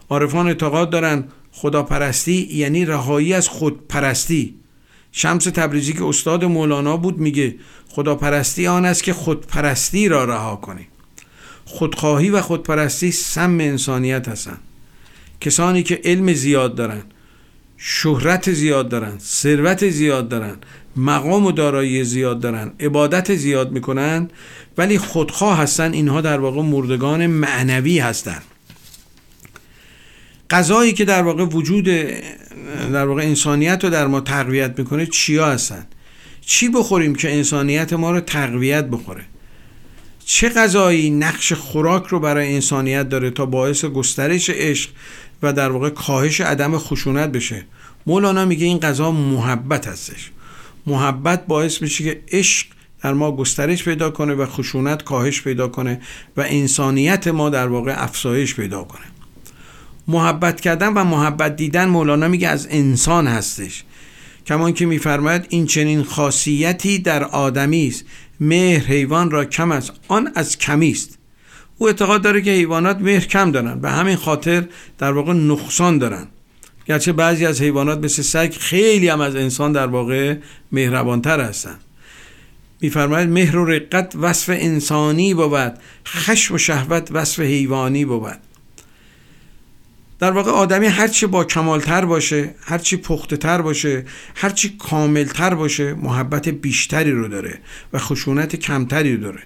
[0.08, 4.54] عارفان اعتقاد دارن خداپرستی یعنی رهایی از خودپرستی.
[5.12, 7.56] شمس تبریزی که استاد مولانا بود میگه
[7.88, 10.86] خداپرستی آن است که خودپرستی را رها کنی
[11.68, 14.58] خودخواهی و خودپرستی سم انسانیت هستند.
[15.40, 17.02] کسانی که علم زیاد دارن
[17.76, 20.56] شهرت زیاد دارن ثروت زیاد دارن
[20.96, 24.30] مقام و دارایی زیاد دارن عبادت زیاد می‌کنن
[24.78, 28.42] ولی خودخواه هستن اینها در واقع مردگان معنوی هستن.
[30.50, 31.84] غذایی که در واقع وجود
[32.92, 35.86] در واقع انسانیت رو در ما تقویت می‌کنه چیا هستن؟
[36.40, 39.24] چی بخوریم که انسانیت ما رو تقویت بخوره؟
[40.30, 44.90] چه غذایی نقش خوراک رو برای انسانیت داره تا باعث گسترش عشق
[45.42, 47.64] و در واقع کاهش عدم خشونت بشه؟
[48.06, 50.30] مولانا میگه این غذا محبت هستش.
[50.86, 52.66] محبت باعث میشه که عشق
[53.02, 56.00] در ما گسترش پیدا کنه و خشونت کاهش پیدا کنه
[56.36, 59.04] و انسانیت ما در واقع افزایش پیدا کنه.
[60.08, 63.84] محبت کردن و محبت دیدن مولانا میگه از انسان هستش.
[64.46, 68.04] کمان که میفرماید این چنین خاصیتی در آدمی است
[68.40, 69.92] مهر حیوان را کم است.
[70.08, 71.18] آن از کمی است.
[71.78, 73.80] او اعتقاد داره که حیوانات مهر کم دارن.
[73.82, 74.64] و همین خاطر
[74.98, 76.26] در واقع نقصان دارن.
[76.86, 80.36] گرچه بعضی از حیوانات مثل سگ خیلی هم از انسان در واقع
[80.72, 81.80] مهربانتر هستند
[82.80, 85.72] میفرماید مهر و رقت وصف انسانی بود.
[86.06, 88.38] خشم و شهوت وصف حیوانی بود.
[90.18, 94.04] در واقع آدمی هرچی با کمالتر باشه هرچی پخته تر باشه
[94.34, 97.58] هرچی کاملتر باشه محبت بیشتری رو داره
[97.92, 99.42] و خشونت کمتری رو داره.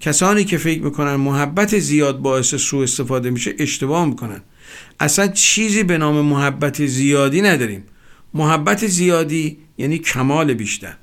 [0.00, 4.42] کسانی که فکر می‌کنن محبت زیاد باعث سوء استفاده میشه اشتباه می‌کنن.
[5.00, 7.84] اصلا چیزی به نام محبت زیادی نداریم.
[8.34, 10.96] محبت زیادی یعنی کمال بیشتر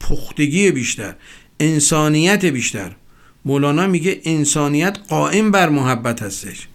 [0.00, 1.14] پختگی بیشتر
[1.60, 2.92] انسانیت بیشتر.
[3.44, 6.68] مولانا میگه انسانیت قائم بر محبت هستش.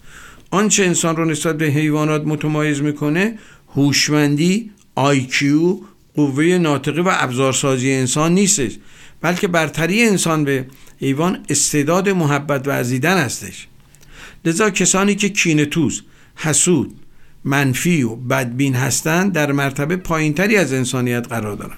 [0.51, 3.39] آنچه انسان رو نسبت به حیوانات متمایز می‌کنه
[3.75, 5.77] هوشمندی آیکیو
[6.15, 8.77] قوه ناطقی و ابزارسازی انسان نیستش
[9.21, 10.65] بلکه برتری انسان به
[10.99, 13.67] حیوان استعداد محبت و عزیدن هستش.
[14.45, 16.01] لذا کسانی که کینتوز
[16.35, 16.95] حسود
[17.43, 21.77] منفی و بدبین هستند در مرتبه پایینتری از انسانیت قرار دارند.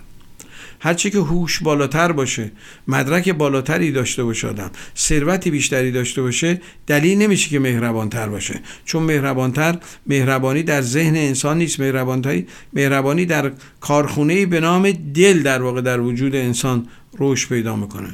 [0.84, 2.52] هرچی که هوش بالاتر باشه
[2.88, 8.62] مدرک بالاتری داشته باشه آدم ثروتی بیشتری داشته باشه دلیل نمیشه که مهربانتر باشه.
[8.86, 9.78] چون مهربانتر
[10.08, 11.80] مهربانی در ذهن انسان نیست.
[11.80, 16.88] مهربانتری مهربانی در کارخونه به نام دل در واقع در وجود انسان
[17.20, 18.10] رشد پیدا می‌کنه.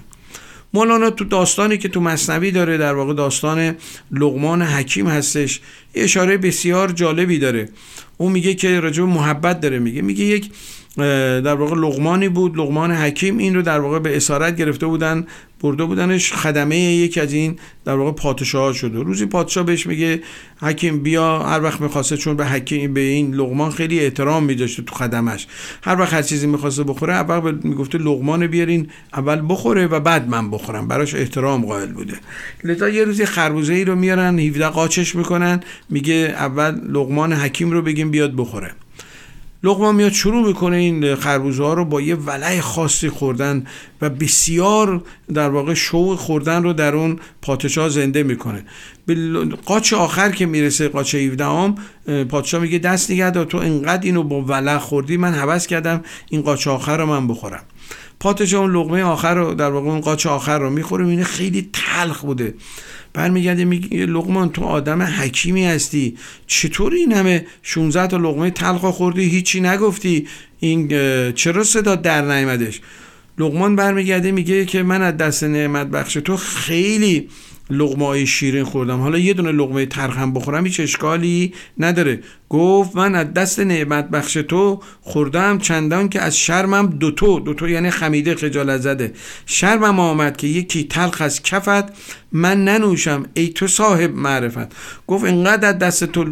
[0.74, 3.76] مولانا تو داستانی که تو مصنوی داره در واقع داستان
[4.11, 5.61] لغمان حکیم هستش
[5.95, 7.70] اشاره بسیار جالبی داره.
[8.17, 10.01] اون میگه که راجب محبت داره میگه.
[10.01, 10.51] میگه یک
[10.98, 12.58] در واقع لغمانی بود.
[12.58, 15.28] لغمان حکیم این رو در واقع به اسارت گرفته بودن
[15.62, 16.34] برده بودنش.
[16.34, 20.22] خدمه یکی از این در واقع پادشاه شده روزی پادشاه بهش میگه
[20.62, 24.96] حکیم بیا هر وقت می‌خواسته چون به حکیم به این لغمان خیلی احترام میداشته تو
[24.96, 25.48] خدمش.
[25.84, 30.52] هر وقت هر چیزی می‌خواسته بخوره اول می‌گفته لغمان بیارین اول بخوره و بعد من
[30.52, 30.88] بخورم.
[30.88, 32.14] براش احترام قائل بوده.
[32.64, 35.60] لذا یه روزی خربوزه ای رو میارن 17 قاچش می‌کنن.
[35.90, 38.72] میگه اول لغمان حکیم رو بگیم بیاد بخوره.
[39.64, 43.66] لقمان میاد شروع می‌کنه این خربوزه ها رو با یه ولع خاصی خوردن
[44.01, 45.03] و بسیار
[45.34, 48.66] در واقع شوق خوردن رو در اون پادشاه زنده می‌کنه.
[49.05, 51.76] به قاچ آخر که می‌رسه قاچ 17 هم
[52.26, 56.68] پادشاه میگه دست نگه تو انقدر اینو با ولع خوردی من حوض کردم این قاچ
[56.68, 57.64] آخر رو من بخورم.
[58.20, 62.22] پادشاه اون لقمه آخر رو در واقع اون قاچ آخر رو می‌خوره می‌بینه خیلی تلخ
[62.22, 62.53] بوده.
[63.14, 66.18] برمیگرده میگه لقمان تو آدم حکیمی هستی.
[66.47, 70.28] چطور این همه 16 تا لقمه تلخ خوردی؟ هیچی نگفتی.
[70.60, 70.88] این
[71.32, 72.82] چرا صدا در نیامدش
[73.38, 77.30] لقمان برمیگرده میگه که من از دست نعمت بخش تو خیلی
[77.70, 78.99] لغمه های شیرین خوردم.
[78.99, 82.20] حالا یه دونه لغمه ترخم بخورم هیچ اشکالی نداره.
[82.49, 87.89] گفت من از دست نعمت بخش تو خوردم چندان که از شرمم دوتو دوتو یعنی
[87.89, 89.13] خمیده خجالت زده.
[89.45, 91.93] شرمم آمد که یکی تلخ از کفت
[92.32, 93.26] من ننوشم.
[93.34, 94.76] ای تو صاحب معرفت.
[95.07, 96.26] گفت اینقدر از دست تو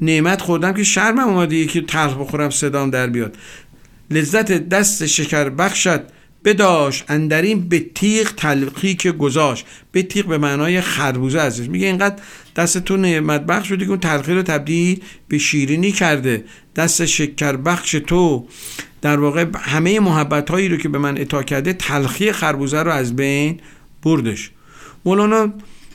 [0.00, 3.36] نعمت خوردم که شرمم آمده یکی تلخ بخورم صدام در بیاد.
[4.10, 6.13] لذت دست شکر بخشت
[6.44, 9.66] بداش اندرین به تیغ تلقی که گذاشت.
[9.92, 12.22] به تیغ به معنای خربوزه ازش میگه اینقدر
[12.56, 16.44] دست تو نعمت بخش شدی که اون تلخی رو تبدیل به شیرینی کرده.
[16.76, 18.46] دست شکر بخش تو.
[19.02, 23.16] در واقع همه محبت هایی رو که به من اتا کرده تلخی خربوزه رو از
[23.16, 23.60] بین
[24.02, 24.50] بردش.
[25.04, 25.52] مولانا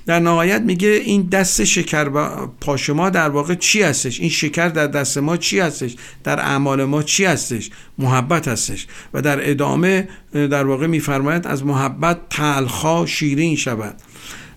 [0.10, 2.10] در نهایت میگه این دست شکر
[2.62, 6.84] پاش ما در واقع چی هستش؟ این شکر در دست ما چی هستش؟ در اعمال
[6.84, 8.88] ما چی هستش؟ محبت هستش.
[9.14, 13.96] و در ادامه در واقع میفرماید از محبت تلخا شیرین شود.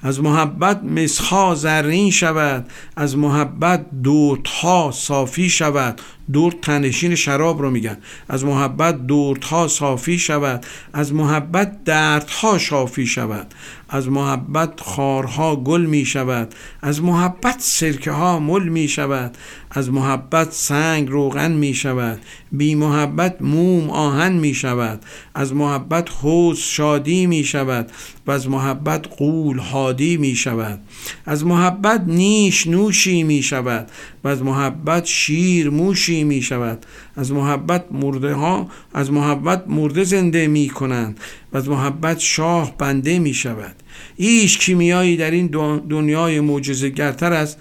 [0.02, 2.70] از محبت مسخا زرین شود.
[2.96, 6.00] از محبت دورتها صافی شود.
[6.32, 7.96] دورت تنشین شراب رو میگن.
[8.28, 10.66] از محبت دورتها صافی شود.
[10.92, 13.54] از محبت دردها شافی شود.
[13.88, 16.54] از محبت خارها گل می شود.
[16.82, 19.36] از محبت سرکه ها مل می شود.
[19.70, 22.20] از محبت سنگ روغن می شود.
[22.52, 25.04] بی محبت موم آهن می شود.
[25.34, 27.90] از محبت حوز شادی می شود.
[28.26, 30.80] و از محبت قول هادی می شود.
[31.26, 33.90] از محبت نیش نوشی می شود.
[34.24, 36.86] و از محبت شیر موشی می شود.
[37.16, 41.20] از محبت مرده ها از محبت مرده زنده می کنند
[41.52, 43.74] و از محبت شاه بنده می شود.
[44.16, 45.46] هیچ کیمیایی در این
[45.88, 47.56] دنیای معجزه‌گرتر از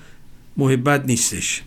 [0.58, 1.62] محبت نیستش.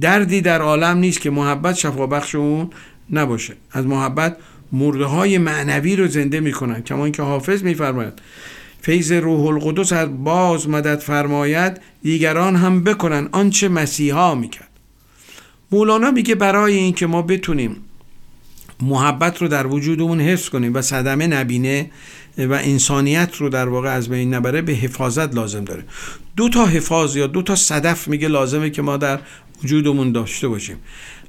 [0.00, 2.70] دردی در عالم نیست که محبت شفابخش اون
[3.10, 3.54] نباشه.
[3.72, 4.36] از محبت
[4.72, 8.12] مرده های معنوی رو زنده می‌کنن کما اینکه حافظ میفرماید
[8.80, 14.68] فیض روح القدس از باز مدد فرماید دیگران هم بکنن آنچه مسیحا می‌کرد
[15.72, 17.76] مولانا میگه برای اینکه ما بتونیم
[18.82, 21.90] محبت رو در وجودمون حفظ کنیم و صدمه نبینه
[22.38, 25.84] و انسانیت رو در واقع از بین نبره به حفاظت لازم داره.
[26.36, 29.18] دو تا حفاظ یا دو تا صدف میگه لازمه که ما در
[29.64, 30.76] وجودمون داشته باشیم.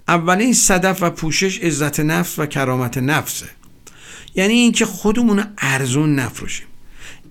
[0.07, 3.45] اولین صدف و پوشش عزت نفس و کرامت نفسه.
[4.35, 6.67] یعنی اینکه خودمون ارزون نفروشیم.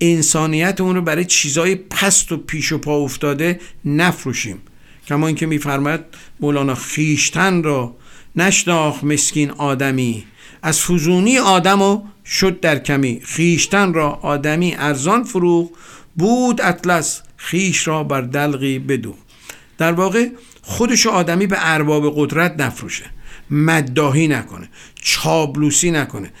[0.01, 4.61] انسانیت اون رو برای چیزای پست و پیش و پا افتاده نفروشیم.
[5.07, 6.01] کما اینکه میفرماید
[6.39, 7.95] مولانا خیشتن را
[8.35, 10.25] نشناخ مسکین آدمی.
[10.61, 13.21] از فزونی آدم و شد در کمی.
[13.23, 15.71] خیشتن را آدمی ارزان فروغ
[16.15, 19.15] بود اطلس خیش را بر دلغی بدو.
[19.77, 20.27] در واقع
[20.61, 23.05] خودش آدمی به ارباب قدرت نفروشه.
[23.49, 24.69] مداهی نکنه
[25.01, 26.31] چابلوسی نکنه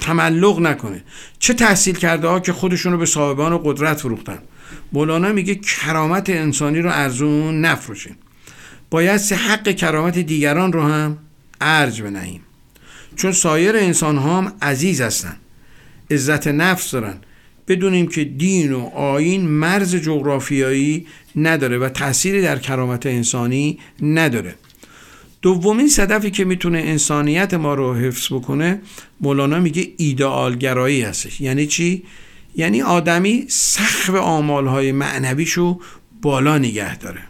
[0.00, 1.04] تملق نکنه.
[1.38, 4.38] چه تحصیل کرده ها که خودشون رو به صاحبان قدرت فروختن؟
[4.92, 8.16] مولانا میگه کرامت انسانی رو ارزون نفروشیم.
[8.90, 11.18] باید حق کرامت دیگران رو هم
[11.60, 12.40] ارج بنهیم.
[13.16, 15.36] چون سایر انسان ها هم عزیز هستن.
[16.10, 17.14] عزت نفس دارن.
[17.68, 24.54] بدونیم که دین و آین مرز جغرافیایی نداره و تأثیری در کرامت انسانی نداره.
[25.42, 28.80] دومین صدفی که می‌تونه انسانیت ما رو حفظ بکنه
[29.20, 31.40] مولانا میگه ایدئالگرایی هستش.
[31.40, 32.02] یعنی چی؟
[32.56, 35.80] یعنی آدمی سخف آمالهای معنویشو
[36.22, 37.20] بالا نگه داره.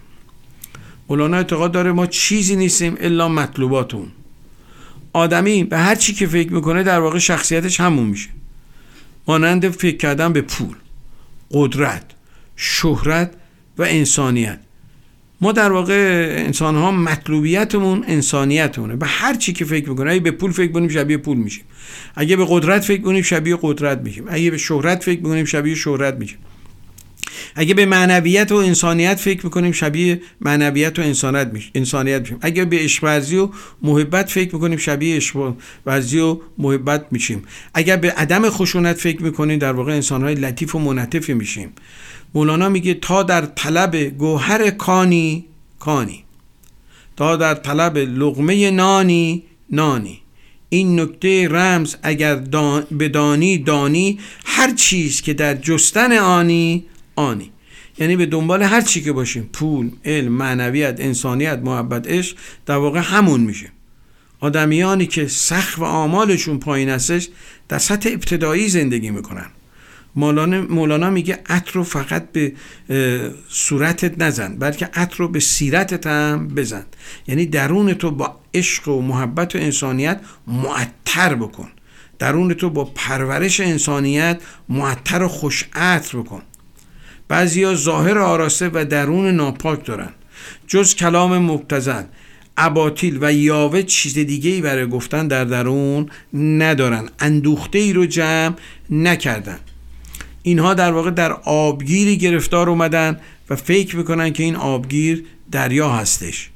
[1.08, 4.08] مولانا اعتقاد داره ما چیزی نیستیم الا مطلوباتون
[5.12, 8.28] آدمی به هر چی که فکر می‌کنه در واقع شخصیتش همون میشه.
[9.26, 10.76] مانند فکر کردن به پول
[11.50, 12.04] قدرت
[12.56, 13.34] شهرت
[13.78, 14.60] و انسانیت.
[15.40, 18.96] ما در واقع انسان ها مطلوبیتمون انسانیتمونه.
[18.96, 21.64] به هر چی که فکر می‌کنیم اگه به پول فکر کنیم شبیه پول میشیم.
[22.14, 24.24] اگه به قدرت فکر کنیم شبیه قدرت میشیم.
[24.28, 26.38] اگه به شهرت فکر کنیم شبیه شهرت میشیم.
[27.54, 32.38] اگه به معنویت و انسانیت فکر می‌کنیم شبیه معنویت و انسانیت میشیم انسانیت میشیم.
[32.40, 33.48] اگه به عشق و
[33.82, 35.52] محبت فکر می‌کنیم شبیه عشق و
[36.58, 37.44] محبت میشیم.
[37.74, 41.72] اگر به عدم خشونت فکر می‌کنیم در واقع انسانهای لطیف و منطفی میشیم.
[42.34, 45.44] مولانا میگه تا در طلب گوهر کانی
[45.78, 46.24] کانی.
[47.16, 50.20] تا در طلب لغمه نانی نانی.
[50.68, 52.34] این نکته رمز اگر
[52.98, 56.84] بدانی دانی هر چیز که در جستن آنی
[57.18, 57.52] آنی
[57.98, 63.00] یعنی به دنبال هر چی که باشیم پول علم معنویت انسانیت محبت عشق در واقع
[63.00, 63.72] همون میشه
[64.40, 67.28] آدمیانی که سخت و آمالشون پایین هستش
[67.68, 69.46] در سطح ابتدایی زندگی می‌کنن.
[70.16, 72.52] مولانا, مولانا میگه عطر رو فقط به
[73.48, 76.86] صورتت نزن بلکه عطر رو به سیرتت هم بزن.
[77.26, 81.68] یعنی درون تو با عشق و محبت و انسانیت معطر بکن.
[82.18, 86.42] درون تو با پرورش انسانیت معطر و خوش عطر بکن.
[87.28, 90.10] بعضیا ظاهر آراسته و درون ناپاک دارن.
[90.66, 92.06] جز کلام مبتزن
[92.56, 97.08] اباطیل و یاوه چیز دیگه ای برای گفتن در درون ندارن.
[97.20, 98.54] اندوخته ای رو جمع
[98.90, 99.58] نکردن.
[100.42, 103.20] اینها در واقع در آبگیری گرفتار اومدن
[103.50, 106.50] و فکر می‌کنن که این آبگیر دریا هستش.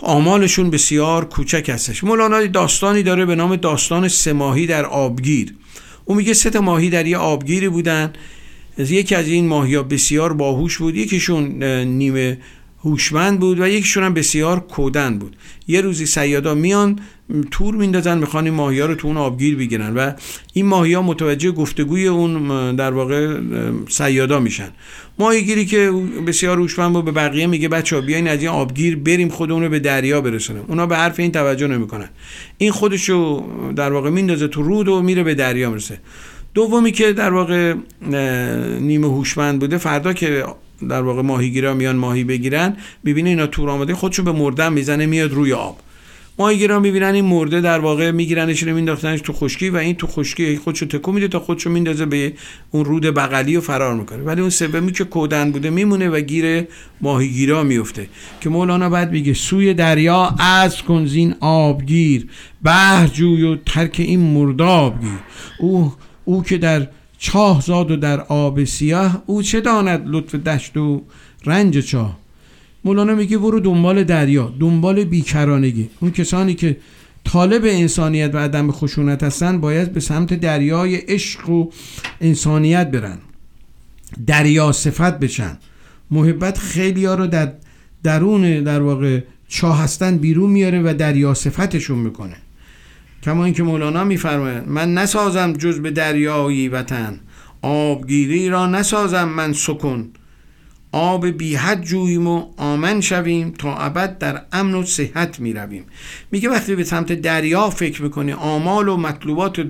[0.00, 2.04] آمالشون بسیار کوچک هستش.
[2.04, 5.54] مولانا داستانی داره به نام داستان سه در آبگیر.
[6.04, 8.12] او میگه سه ماهی در یه آبگیری بودن.
[8.78, 10.96] یکی از این ماهی ها بسیار باهوش بود.
[10.96, 12.38] یکیشون نیمه
[12.84, 15.36] هوشمند بود و یکیشون هم بسیار کودن بود.
[15.68, 16.98] یه روزی سیادا میان
[17.50, 20.12] تور میندازن می‌خوان این ماهی ها رو تو اون آبگیر بگیرن و
[20.52, 23.40] این ماهی ها متوجه گفتگوی اون در واقع
[23.88, 24.68] سیادا میشن.
[25.18, 25.92] ماهیگیری که
[26.26, 29.68] بسیار هوشمند بود به بقیه میگه بچه ها بیاین از این آبگیر بریم خودمون رو
[29.68, 32.08] به دریا برسونیم اونا به حرف این توجه نمی‌کنن.
[32.58, 33.44] این خودشو
[33.76, 35.98] در واقع میندازه تو رود و میره به دریا می‌رسه.
[36.56, 37.74] دومی که در واقع
[38.80, 40.44] نیمه هوشمند بوده فردا که
[40.88, 45.32] در واقع ماهیگیرا میان ماهی بگیرن می‌بینه اینا تور آمده خودشو به مردن می‌زنه میاد
[45.32, 45.78] روی آب.
[46.38, 50.56] ماهیگیرا می‌بینن این مرده در واقع میگیرنش رو مینداختنش تو خشکی و این تو خشکی
[50.56, 52.32] خودشو تکو میده تا خودشو میندازه به
[52.70, 54.22] اون رود بغلی و فرار می‌کنه.
[54.22, 56.64] ولی اون سومی که کودن بوده میمونه و گیر
[57.00, 58.08] ماهیگیرا میفته
[58.40, 62.26] که مولانا بعد میگه سوی دریا از کن زین آبگیر
[62.62, 65.10] بهر جوی و ترک این مرداب گیر
[65.60, 65.92] او
[66.26, 71.02] او که در چاه زاد و در آب سیاه او چه داند لطف دشت و
[71.44, 72.18] رنج چاه؟
[72.84, 75.90] مولانا میگه برو دنبال دریا دنبال بیکرانگی.
[76.00, 76.76] اون کسانی که
[77.24, 81.70] طالب انسانیت و عدم خشونت هستن باید به سمت دریای عشق و
[82.20, 83.18] انسانیت برن.
[84.26, 85.58] دریا صفت بشن.
[86.10, 87.52] محبت خیلی ها رو در
[88.02, 92.36] درون در واقع چاه هستن بیرون میاره و دریا صفتشون می‌کنه.
[93.22, 97.20] کما اینکه مولانا میفرماید من نسازم جز به دریایی وطن.
[97.62, 100.08] آبگیری را نسازم من سکن
[100.92, 105.84] آب بی حد جوییم و آمن شویم تا ابد در امن و صحت می رویم
[106.30, 109.66] میگه وقتی به سمت دریا فکر می‌کنی آمال و مطلوبات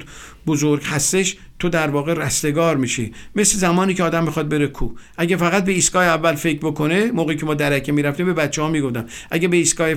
[0.46, 3.12] بزرگ هستش تو در واقع رستگار میشی.
[3.36, 4.88] مثل زمانی که آدم می‌خواد بره کو.
[5.16, 8.68] اگه فقط به ایستگاه اول فکر بکنه موقعی که ما درکه می‌رفتیم به بچه ها
[8.68, 9.04] می‌گفتم.
[9.30, 9.88] اگه به ایستگاه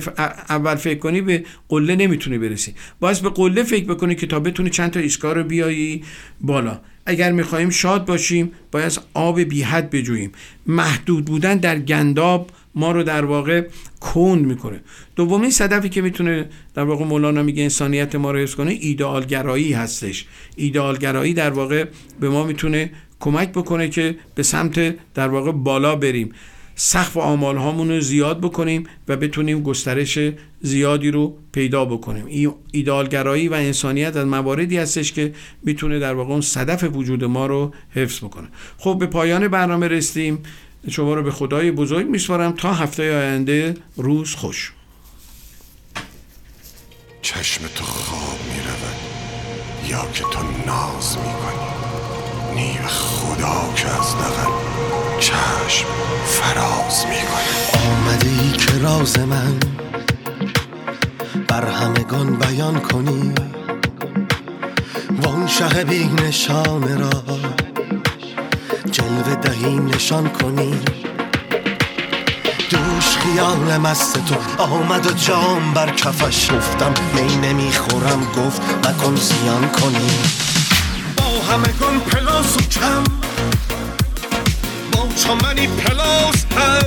[0.48, 2.74] اول فکر کنی به قله نمی‌تونی برسی.
[3.00, 6.04] باز به قله فکر بکنی که تا بتونی چند تا ایستگاه رو بیایی
[6.40, 6.80] بالا.
[7.06, 10.32] اگر می‌خواهیم شاد باشیم باید آب بی حد بجوییم.
[10.66, 13.66] محدود بودن در گنداب ما رو در واقع
[14.00, 14.80] کند می‌کنه.
[15.16, 20.26] دومین صدفی که می‌تونه در واقع مولانا میگه انسانیت ما رو حفظ کنه ایدئالگرایی هستش.
[20.56, 21.84] ایدئالگرایی در واقع
[22.20, 22.90] به ما می‌تونه
[23.20, 26.32] کمک بکنه که به سمت در واقع بالا بریم.
[26.74, 30.18] سقف آمال هامون رو زیاد بکنیم و بتونیم گسترش
[30.60, 32.54] زیادی رو پیدا بکنیم.
[32.72, 37.74] ایدالگرایی و انسانیت از مواردی هستش که می‌تونه در واقع اون صدف وجود ما رو
[37.90, 38.48] حفظ بکنه.
[38.78, 40.38] خب به پایان برنامه رسیدیم.
[40.88, 42.52] شما رو به خدای بزرگ میسپارم.
[42.52, 44.72] تا هفته آینده روز خوش.
[47.22, 48.96] چشم تو خواب می‌رود.
[49.88, 51.70] یا که تو ناز می‌کنی.
[52.54, 54.52] نیو خدا که از دقل
[55.20, 55.86] چشم
[56.26, 59.58] فراز می‌کنه آمده ای که راز من
[61.48, 63.32] بر همگان بیان کنی.
[65.22, 67.10] وان شه بی نشان را
[68.92, 70.80] جلوه دهی نشان کنی
[72.70, 74.62] دوش خیال مست تو.
[74.62, 78.26] آمد و جام بر کفش گفتم می نمی‌خورم.
[78.36, 80.10] گفت نکن زیان کنی
[81.16, 83.04] با همگان پلاس و کم.
[84.92, 86.86] با چمنی پلاس هم.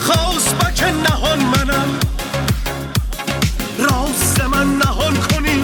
[0.00, 1.98] خواست بک نهان منم.
[3.78, 5.62] راست من نهان کنی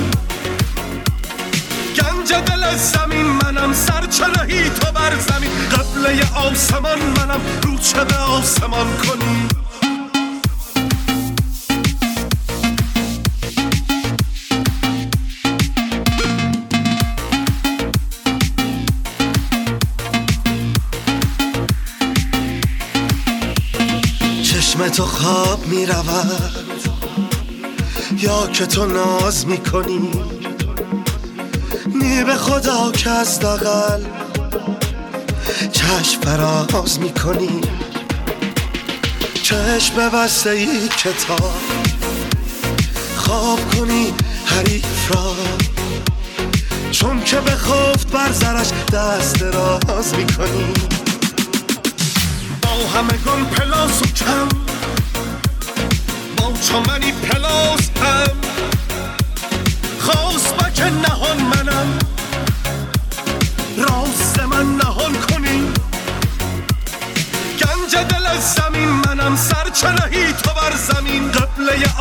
[1.96, 3.26] گنج دل زمین
[3.72, 7.40] منم سرچرهی تو بر زمین؟ قبله آسمان منم.
[7.62, 9.48] رو چه به آسمان کنی؟
[24.42, 26.52] چشم تو خواب می رود
[28.18, 30.41] یا که تو ناز می کنی
[31.86, 34.04] نی به خدا که از دقل
[35.72, 37.60] چشم فراز می کنی
[39.42, 41.60] چشم بسته ای کتاب
[43.16, 44.14] خواب کنی
[44.44, 45.34] حریف را.
[46.90, 50.72] چون که به خفت بر زرش دست راز می کنی
[52.62, 54.48] با همگان پلاس و کم.
[56.36, 58.36] با چمنی پلاس هم.
[59.98, 61.51] خواست بک نهان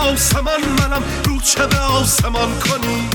[0.02, 3.10] آسمان منم رو چه به آسمان کنی؟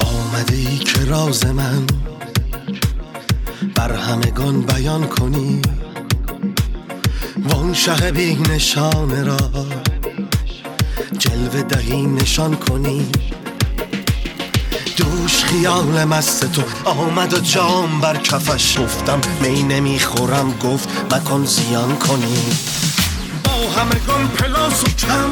[0.00, 1.86] آمده که راز من
[3.74, 5.62] بر همگان بیان کنی؟
[7.44, 9.36] وان شه بی نشانه را
[12.40, 13.06] دهی نشان کنی؟
[14.96, 18.78] دوش خیال مست تو آمد و جام بر کفش.
[18.78, 22.42] گفتم می نمی‌خورم گفت مکن زیان کنی.
[23.44, 25.30] با همگان پلاس و کم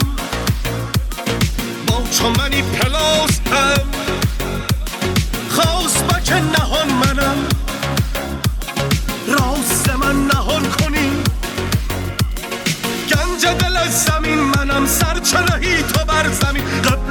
[1.86, 3.88] با چمنی پلاس هم.
[5.50, 7.07] خواست بک نهان منم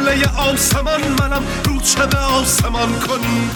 [0.07, 3.49] قبله آسمان منم رو چه به آسمان کنی